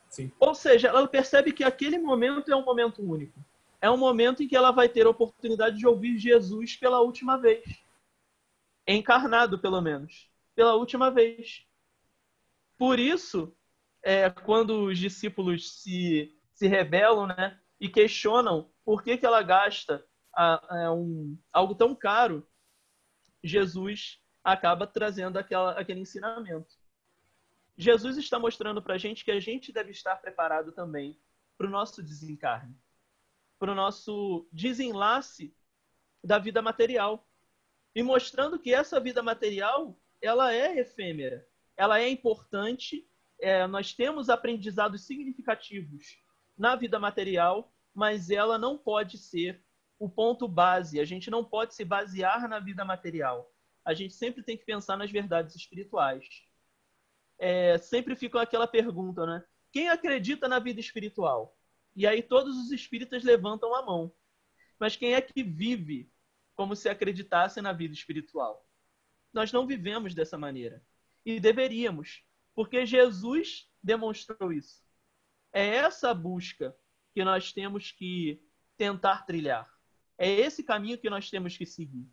Sim. 0.10 0.32
Ou 0.40 0.56
seja, 0.56 0.90
ela 0.90 1.08
percebe 1.08 1.54
que 1.54 1.64
aquele 1.64 1.98
momento 1.98 2.52
é 2.52 2.56
um 2.56 2.66
momento 2.66 3.02
único. 3.02 3.40
É 3.80 3.90
um 3.90 3.98
momento 3.98 4.44
em 4.44 4.48
que 4.48 4.56
ela 4.56 4.72
vai 4.72 4.90
ter 4.90 5.06
a 5.06 5.10
oportunidade 5.10 5.78
de 5.78 5.88
ouvir 5.88 6.18
Jesus 6.18 6.76
pela 6.76 7.02
última 7.02 7.38
vez. 7.38 7.64
Encarnado, 8.88 9.60
pelo 9.60 9.82
menos. 9.82 10.30
Pela 10.56 10.76
última 10.76 11.10
vez. 11.10 11.66
Por 12.78 13.00
isso, 13.00 13.56
é, 14.04 14.30
quando 14.30 14.86
os 14.86 14.98
discípulos 14.98 15.82
se, 15.82 16.36
se 16.54 16.68
rebelam 16.68 17.28
né, 17.28 17.60
e 17.80 17.88
questionam 17.88 18.70
por 18.84 19.04
que, 19.04 19.18
que 19.18 19.26
ela 19.26 19.42
gasta 19.42 20.06
a, 20.34 20.86
a 20.86 20.94
um, 20.94 21.38
algo 21.52 21.76
tão 21.76 21.96
caro, 21.96 22.48
Jesus 23.44 24.22
acaba 24.44 24.88
trazendo 24.88 25.38
aquela, 25.38 25.74
aquele 25.74 26.00
ensinamento. 26.00 26.80
Jesus 27.78 28.18
está 28.18 28.38
mostrando 28.38 28.82
para 28.82 28.96
a 28.96 28.98
gente 28.98 29.24
que 29.24 29.32
a 29.32 29.40
gente 29.40 29.72
deve 29.72 29.92
estar 29.92 30.16
preparado 30.18 30.72
também 30.72 31.20
para 31.58 31.68
o 31.68 31.70
nosso 31.70 32.02
desencarne, 32.02 32.76
para 33.58 33.72
o 33.72 33.76
nosso 33.76 34.48
desenlace 34.52 35.56
da 36.24 36.38
vida 36.38 36.62
material. 36.62 37.28
E 37.94 38.04
mostrando 38.04 38.60
que 38.60 38.74
essa 38.74 39.00
vida 39.00 39.22
material 39.22 40.00
ela 40.22 40.54
é 40.54 40.80
efêmera, 40.80 41.48
ela 41.76 42.00
é 42.00 42.08
importante, 42.10 43.08
é, 43.40 43.66
nós 43.66 43.94
temos 43.94 44.30
aprendizados 44.30 45.06
significativos 45.06 46.20
na 46.58 46.76
vida 46.76 47.00
material, 47.00 47.74
mas 47.94 48.30
ela 48.30 48.58
não 48.58 48.78
pode 48.78 49.18
ser 49.18 49.64
o 50.02 50.10
ponto 50.10 50.48
base. 50.48 51.00
A 51.00 51.06
gente 51.06 51.30
não 51.30 51.44
pode 51.44 51.76
se 51.76 51.86
basear 51.86 52.48
na 52.48 52.60
vida 52.60 52.84
material 52.84 53.52
a 53.84 53.94
gente 53.94 54.14
sempre 54.14 54.44
tem 54.44 54.58
que 54.58 54.66
pensar 54.66 54.98
nas 54.98 55.12
verdades 55.12 55.56
espirituais. 55.56 56.44
É, 57.38 57.78
sempre 57.80 58.16
fica 58.16 58.42
aquela 58.42 58.68
pergunta, 58.68 59.26
né? 59.26 59.44
Quem 59.72 59.90
acredita 59.90 60.48
na 60.48 60.60
vida 60.60 60.80
espiritual? 60.80 61.58
E 61.96 62.06
aí 62.06 62.22
todos 62.22 62.56
os 62.58 62.72
espíritas 62.72 63.24
levantam 63.24 63.74
a 63.74 63.84
mão. 63.84 64.14
Mas 64.80 64.96
quem 64.96 65.14
é 65.14 65.22
que 65.22 65.44
vive 65.44 66.12
como 66.56 66.76
se 66.76 66.90
acreditasse 66.90 67.62
na 67.62 67.74
vida 67.74 67.94
espiritual? 67.94 68.66
Nós 69.34 69.52
não 69.52 69.66
vivemos 69.66 70.14
dessa 70.14 70.38
maneira. 70.38 70.84
E 71.26 71.40
deveríamos, 71.40 72.24
porque 72.54 72.86
Jesus 72.86 73.70
demonstrou 73.82 74.52
isso. 74.52 74.84
É 75.52 75.66
essa 75.66 76.14
busca 76.14 76.76
que 77.14 77.24
nós 77.24 77.52
temos 77.52 77.92
que 77.92 78.42
tentar 78.78 79.26
trilhar. 79.26 79.70
É 80.18 80.30
esse 80.30 80.64
caminho 80.64 80.98
que 80.98 81.10
nós 81.10 81.30
temos 81.30 81.58
que 81.58 81.66
seguir 81.66 82.08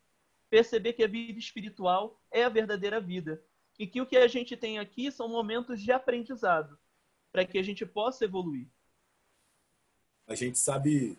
perceber 0.48 0.94
que 0.94 1.04
a 1.04 1.08
vida 1.08 1.38
espiritual 1.38 2.20
é 2.30 2.44
a 2.44 2.48
verdadeira 2.48 3.00
vida 3.00 3.42
e 3.78 3.86
que 3.86 4.00
o 4.00 4.06
que 4.06 4.16
a 4.16 4.26
gente 4.26 4.56
tem 4.56 4.78
aqui 4.78 5.10
são 5.12 5.28
momentos 5.28 5.80
de 5.80 5.92
aprendizado 5.92 6.78
para 7.30 7.44
que 7.44 7.58
a 7.58 7.62
gente 7.62 7.84
possa 7.86 8.24
evoluir. 8.24 8.66
a 10.26 10.34
gente 10.34 10.58
sabe, 10.58 11.16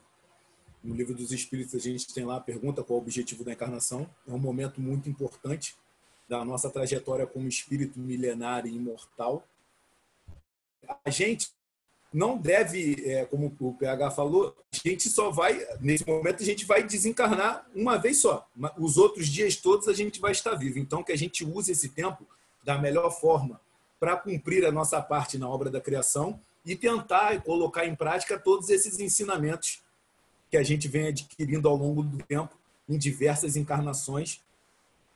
no 0.84 0.96
livro 0.96 1.16
dos 1.16 1.32
Espíritos, 1.32 1.76
a 1.76 1.80
gente 1.80 2.14
tem 2.14 2.26
lá 2.26 2.38
a 2.38 2.42
pergunta 2.42 2.84
qual 2.84 2.98
é 2.98 3.00
o 3.00 3.04
objetivo 3.04 3.44
da 3.44 3.54
encarnação. 3.54 4.10
É 4.28 4.32
um 4.32 4.40
momento 4.40 4.82
muito 4.82 5.10
importante 5.10 5.76
da 6.28 6.44
nossa 6.44 6.70
trajetória 6.70 7.26
como 7.26 7.48
espírito 7.48 8.00
milenário 8.00 8.70
e 8.70 8.76
imortal. 8.76 9.48
A 11.04 11.10
gente 11.10 11.52
não 12.12 12.38
deve, 12.38 13.04
é, 13.06 13.26
como 13.26 13.56
o 13.60 13.74
PH 13.74 14.12
falou, 14.12 14.56
a 14.74 14.88
gente 14.88 15.10
só 15.10 15.30
vai, 15.30 15.66
nesse 15.80 16.06
momento, 16.08 16.42
a 16.42 16.46
gente 16.46 16.66
vai 16.66 16.84
desencarnar 16.84 17.68
uma 17.76 17.98
vez 17.98 18.18
só. 18.18 18.48
Os 18.78 18.98
outros 18.98 19.28
dias 19.28 19.56
todos 19.56 19.88
a 19.88 19.94
gente 19.94 20.20
vai 20.20 20.32
estar 20.32 20.56
vivo. 20.56 20.80
Então, 20.80 21.04
que 21.04 21.12
a 21.12 21.18
gente 21.18 21.46
use 21.46 21.72
esse 21.72 21.90
tempo 21.90 22.26
da 22.64 22.78
melhor 22.78 23.12
forma 23.12 23.62
para 24.00 24.16
cumprir 24.16 24.66
a 24.66 24.72
nossa 24.72 25.02
parte 25.02 25.38
na 25.38 25.48
obra 25.48 25.70
da 25.70 25.80
criação 25.80 26.40
e 26.66 26.76
tentar 26.76 27.42
colocar 27.44 27.86
em 27.86 27.96
prática 27.96 28.40
todos 28.40 28.70
esses 28.70 29.00
ensinamentos 29.00 29.82
que 30.50 30.58
a 30.58 30.64
gente 30.64 30.88
vem 30.88 31.08
adquirindo 31.08 31.68
ao 31.68 31.76
longo 31.76 32.02
do 32.02 32.18
tempo, 32.24 32.58
em 32.88 32.98
diversas 32.98 33.56
encarnações, 33.56 34.42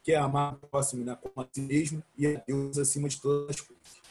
que 0.04 0.12
é 0.12 0.18
amar 0.18 0.54
o 0.56 0.68
próximo 0.68 1.04
né, 1.04 1.18
como 1.20 1.46
a 1.46 1.50
si 1.52 1.62
mesmo 1.62 2.04
e 2.18 2.28
a 2.28 2.42
Deus 2.46 2.78
acima 2.78 3.10
de 3.10 3.20
todas 3.20 3.50
as 3.50 3.62
coisas. 3.62 4.03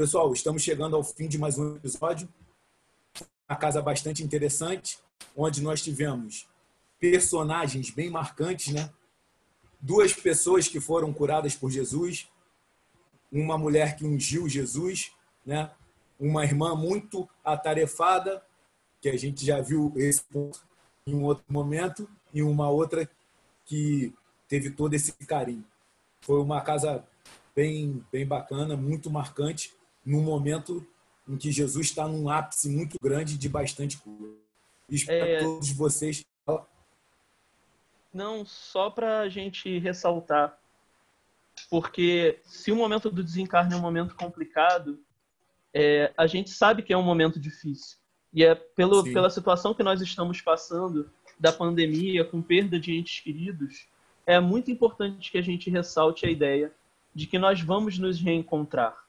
Pessoal, 0.00 0.32
estamos 0.32 0.62
chegando 0.62 0.96
ao 0.96 1.04
fim 1.04 1.28
de 1.28 1.36
mais 1.36 1.58
um 1.58 1.76
episódio. 1.76 2.26
Uma 3.46 3.54
casa 3.54 3.82
bastante 3.82 4.22
interessante, 4.24 4.98
onde 5.36 5.60
nós 5.60 5.82
tivemos 5.82 6.48
personagens 6.98 7.90
bem 7.90 8.08
marcantes, 8.08 8.72
né? 8.72 8.90
Duas 9.78 10.14
pessoas 10.14 10.66
que 10.66 10.80
foram 10.80 11.12
curadas 11.12 11.54
por 11.54 11.70
Jesus, 11.70 12.30
uma 13.30 13.58
mulher 13.58 13.94
que 13.94 14.06
ungiu 14.06 14.48
Jesus, 14.48 15.12
né? 15.44 15.70
Uma 16.18 16.44
irmã 16.44 16.74
muito 16.74 17.28
atarefada, 17.44 18.42
que 19.02 19.08
a 19.10 19.18
gente 19.18 19.44
já 19.44 19.60
viu 19.60 19.92
esse 19.96 20.22
ponto 20.22 20.66
em 21.06 21.14
um 21.14 21.24
outro 21.24 21.44
momento, 21.46 22.08
e 22.32 22.42
uma 22.42 22.70
outra 22.70 23.06
que 23.66 24.14
teve 24.48 24.70
todo 24.70 24.94
esse 24.94 25.12
carinho. 25.26 25.62
Foi 26.22 26.40
uma 26.40 26.62
casa 26.62 27.06
bem, 27.54 28.02
bem 28.10 28.26
bacana, 28.26 28.78
muito 28.78 29.10
marcante 29.10 29.78
num 30.10 30.22
momento 30.22 30.84
em 31.28 31.36
que 31.36 31.52
Jesus 31.52 31.86
está 31.86 32.08
num 32.08 32.28
ápice 32.28 32.68
muito 32.68 32.98
grande 33.00 33.38
de 33.38 33.48
bastante 33.48 33.96
cura. 33.98 34.32
Espero 34.88 35.30
é... 35.30 35.38
todos 35.38 35.70
vocês. 35.70 36.24
Não, 38.12 38.44
só 38.44 38.90
para 38.90 39.20
a 39.20 39.28
gente 39.28 39.78
ressaltar, 39.78 40.58
porque 41.70 42.40
se 42.42 42.72
o 42.72 42.76
momento 42.76 43.08
do 43.08 43.22
desencarne 43.22 43.72
é 43.72 43.76
um 43.76 43.80
momento 43.80 44.16
complicado, 44.16 44.98
é, 45.72 46.12
a 46.16 46.26
gente 46.26 46.50
sabe 46.50 46.82
que 46.82 46.92
é 46.92 46.96
um 46.96 47.04
momento 47.04 47.38
difícil. 47.38 47.98
E 48.32 48.44
é 48.44 48.56
pelo, 48.56 49.04
pela 49.04 49.30
situação 49.30 49.72
que 49.72 49.84
nós 49.84 50.00
estamos 50.00 50.40
passando, 50.40 51.08
da 51.38 51.52
pandemia, 51.52 52.24
com 52.24 52.42
perda 52.42 52.80
de 52.80 52.92
entes 52.92 53.20
queridos, 53.20 53.86
é 54.26 54.40
muito 54.40 54.72
importante 54.72 55.30
que 55.30 55.38
a 55.38 55.42
gente 55.42 55.70
ressalte 55.70 56.26
a 56.26 56.30
ideia 56.30 56.72
de 57.14 57.26
que 57.26 57.38
nós 57.38 57.60
vamos 57.60 57.96
nos 57.96 58.20
reencontrar 58.20 59.08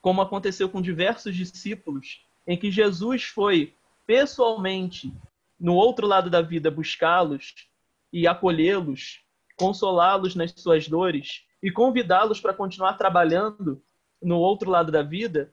como 0.00 0.22
aconteceu 0.22 0.68
com 0.68 0.80
diversos 0.80 1.36
discípulos, 1.36 2.26
em 2.46 2.56
que 2.56 2.70
Jesus 2.70 3.24
foi 3.24 3.74
pessoalmente 4.06 5.12
no 5.58 5.74
outro 5.74 6.06
lado 6.06 6.30
da 6.30 6.40
vida 6.40 6.70
buscá-los 6.70 7.68
e 8.12 8.26
acolhê-los, 8.26 9.20
consolá-los 9.56 10.34
nas 10.34 10.52
suas 10.56 10.88
dores 10.88 11.44
e 11.62 11.70
convidá-los 11.70 12.40
para 12.40 12.54
continuar 12.54 12.94
trabalhando 12.94 13.82
no 14.22 14.38
outro 14.38 14.70
lado 14.70 14.90
da 14.90 15.02
vida, 15.02 15.52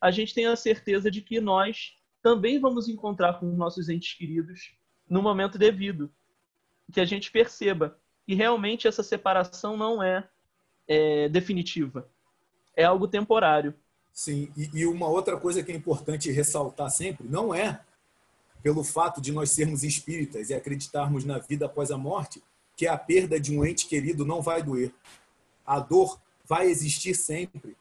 a 0.00 0.10
gente 0.10 0.34
tem 0.34 0.46
a 0.46 0.56
certeza 0.56 1.10
de 1.10 1.20
que 1.20 1.40
nós 1.40 1.96
também 2.22 2.58
vamos 2.58 2.88
encontrar 2.88 3.40
com 3.40 3.48
os 3.48 3.56
nossos 3.56 3.88
entes 3.88 4.14
queridos 4.14 4.74
no 5.08 5.22
momento 5.22 5.58
devido. 5.58 6.10
Que 6.92 7.00
a 7.00 7.04
gente 7.04 7.30
perceba 7.30 7.98
que 8.26 8.34
realmente 8.34 8.86
essa 8.86 9.02
separação 9.02 9.76
não 9.76 10.02
é, 10.02 10.28
é 10.86 11.28
definitiva, 11.28 12.08
é 12.74 12.84
algo 12.84 13.08
temporário. 13.08 13.74
Sim, 14.16 14.50
e, 14.56 14.70
e 14.72 14.86
uma 14.86 15.08
outra 15.08 15.36
coisa 15.36 15.62
que 15.62 15.70
é 15.70 15.74
importante 15.74 16.32
ressaltar 16.32 16.90
sempre, 16.90 17.28
não 17.28 17.54
é 17.54 17.82
pelo 18.62 18.82
fato 18.82 19.20
de 19.20 19.30
nós 19.30 19.50
sermos 19.50 19.84
espíritas 19.84 20.48
e 20.48 20.54
acreditarmos 20.54 21.22
na 21.26 21.38
vida 21.38 21.66
após 21.66 21.90
a 21.90 21.98
morte, 21.98 22.42
que 22.74 22.86
a 22.86 22.96
perda 22.96 23.38
de 23.38 23.54
um 23.54 23.62
ente 23.62 23.86
querido 23.86 24.24
não 24.24 24.40
vai 24.40 24.62
doer. 24.62 24.90
A 25.66 25.78
dor 25.78 26.18
vai 26.46 26.66
existir 26.66 27.14
sempre. 27.14 27.76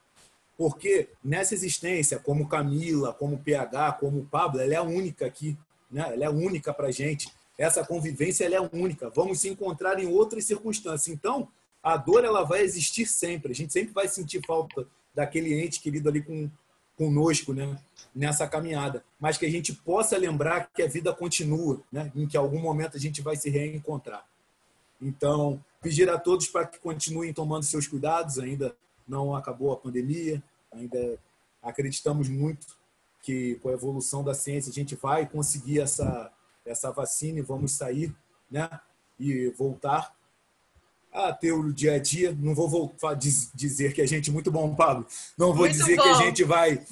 Porque 0.57 1.07
nessa 1.23 1.53
existência, 1.53 2.19
como 2.19 2.49
Camila, 2.49 3.13
como 3.13 3.37
PH, 3.37 3.93
como 3.93 4.25
Pablo, 4.25 4.59
ela 4.59 4.73
é 4.73 4.77
a 4.77 4.83
única 4.83 5.25
aqui, 5.25 5.57
né? 5.89 6.01
ela 6.13 6.25
é 6.25 6.29
única 6.29 6.73
para 6.73 6.91
gente. 6.91 7.29
Essa 7.57 7.85
convivência 7.85 8.43
ela 8.43 8.55
é 8.55 8.69
única. 8.73 9.09
Vamos 9.09 9.39
se 9.39 9.47
encontrar 9.47 9.99
em 9.99 10.07
outras 10.07 10.43
circunstâncias. 10.43 11.07
Então, 11.07 11.47
a 11.81 11.95
dor 11.95 12.25
ela 12.25 12.43
vai 12.43 12.61
existir 12.61 13.05
sempre. 13.05 13.53
A 13.53 13.55
gente 13.55 13.71
sempre 13.71 13.93
vai 13.93 14.09
sentir 14.09 14.45
falta 14.45 14.85
daquele 15.15 15.54
ente 15.60 15.80
querido 15.80 16.10
ali 16.10 16.21
com, 16.21 16.49
conosco, 16.97 17.54
né? 17.54 17.80
Nessa 18.13 18.47
caminhada. 18.47 19.04
Mas 19.19 19.38
que 19.38 19.45
a 19.45 19.49
gente 19.49 19.73
possa 19.73 20.17
lembrar 20.17 20.69
que 20.73 20.82
a 20.82 20.88
vida 20.88 21.13
continua, 21.13 21.82
né? 21.91 22.12
Em 22.15 22.28
que 22.28 22.38
algum 22.38 22.60
momento 22.60 22.97
a 22.97 22.99
gente 22.99 23.21
vai 23.21 23.36
se 23.36 23.49
reencontrar. 23.49 24.25
Então, 25.01 25.63
pedir 25.82 26.10
a 26.10 26.17
todos 26.17 26.47
para 26.47 26.65
que 26.65 26.80
continuem 26.80 27.34
tomando 27.34 27.63
seus 27.63 27.88
cuidados. 27.88 28.39
Ainda 28.39 28.75
não 29.08 29.36
acabou 29.36 29.71
a 29.71 29.78
pandemia, 29.78 30.41
ainda 30.71 31.17
acreditamos 31.62 32.30
muito 32.30 32.67
que 33.21 33.56
com 33.56 33.69
a 33.69 33.73
evolução 33.73 34.23
da 34.23 34.34
ciência 34.34 34.69
a 34.69 34.73
gente 34.73 34.95
vai 34.95 35.28
conseguir 35.28 35.80
essa 35.80 36.32
essa 36.65 36.91
vacina 36.91 37.38
e 37.38 37.43
vamos 37.43 37.73
sair, 37.73 38.13
né? 38.49 38.67
E 39.19 39.49
voltar 39.49 40.15
a 41.15 41.32
ter 41.32 41.54
o 41.54 41.71
dia 41.71 41.93
a 41.93 41.99
dia. 41.99 42.36
Não 42.38 42.54
vou 42.54 42.67
voltar 42.67 43.15
dizer 43.15 43.93
que 43.93 44.01
a 44.01 44.06
gente 44.06 44.30
muito 44.30 44.51
bom, 44.51 44.75
Pablo. 44.75 45.08
Não 45.38 45.47
vou 45.47 45.60
muito 45.60 45.78
dizer 45.78 45.95
bom. 45.95 46.04
que 46.04 46.10
a 46.10 46.13
gente 46.15 46.43
vai 46.43 46.84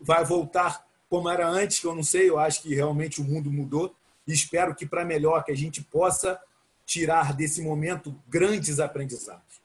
vai 0.00 0.24
voltar 0.24 0.82
como 1.10 1.28
era 1.28 1.46
antes, 1.46 1.80
que 1.80 1.86
eu 1.86 1.94
não 1.94 2.02
sei. 2.02 2.30
Eu 2.30 2.38
acho 2.38 2.62
que 2.62 2.74
realmente 2.74 3.20
o 3.20 3.24
mundo 3.24 3.50
mudou 3.50 3.94
e 4.26 4.32
espero 4.32 4.74
que 4.74 4.86
para 4.86 5.04
melhor 5.04 5.44
que 5.44 5.52
a 5.52 5.56
gente 5.56 5.82
possa 5.82 6.40
tirar 6.86 7.34
desse 7.34 7.60
momento 7.60 8.18
grandes 8.26 8.80
aprendizados. 8.80 9.58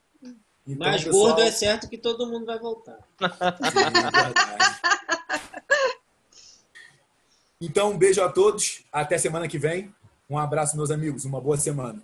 Então, 0.66 0.88
Mas 0.88 1.04
pessoal... 1.04 1.26
gordo 1.28 1.42
é 1.42 1.52
certo 1.52 1.89
que 1.89 1.98
todo 1.98 2.26
mundo 2.28 2.46
vai 2.46 2.58
voltar. 2.60 2.98
então, 7.60 7.92
um 7.92 7.98
beijo 7.98 8.22
a 8.22 8.30
todos. 8.30 8.84
Até 8.92 9.18
semana 9.18 9.48
que 9.48 9.58
vem. 9.58 9.92
Um 10.30 10.38
abraço, 10.38 10.78
meus 10.78 10.92
amigos. 10.92 11.26
Uma 11.26 11.42
boa 11.42 11.58
semana. 11.58 12.00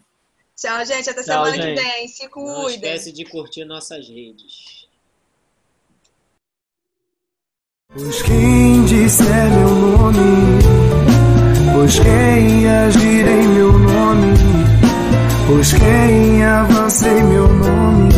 Tchau, 0.60 0.86
gente. 0.86 1.10
Até 1.10 1.24
Tchau, 1.24 1.46
semana 1.46 1.64
gente. 1.64 1.82
que 1.82 1.90
vem. 1.90 2.08
Se 2.10 2.28
cuidem. 2.28 2.54
Não 2.54 2.70
esquece 2.70 3.12
de 3.14 3.24
curtir 3.24 3.64
nossas 3.64 4.10
redes. 4.10 4.88
Pois 7.94 8.22
quem 8.22 8.86
disser 8.86 9.50
meu 9.52 9.70
nome, 9.70 10.60
pois 11.74 12.00
quem 12.00 12.70
agir 12.70 13.28
em 13.28 13.48
meu 13.48 13.80
nome, 13.80 14.34
pois 15.48 15.74
quem 15.74 16.46
avança 16.46 17.08
em 17.08 17.24
meu 17.24 17.48
nome. 17.48 18.10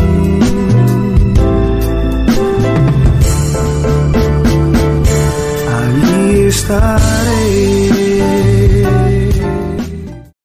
Ali 5.78 6.48
está. 6.48 7.11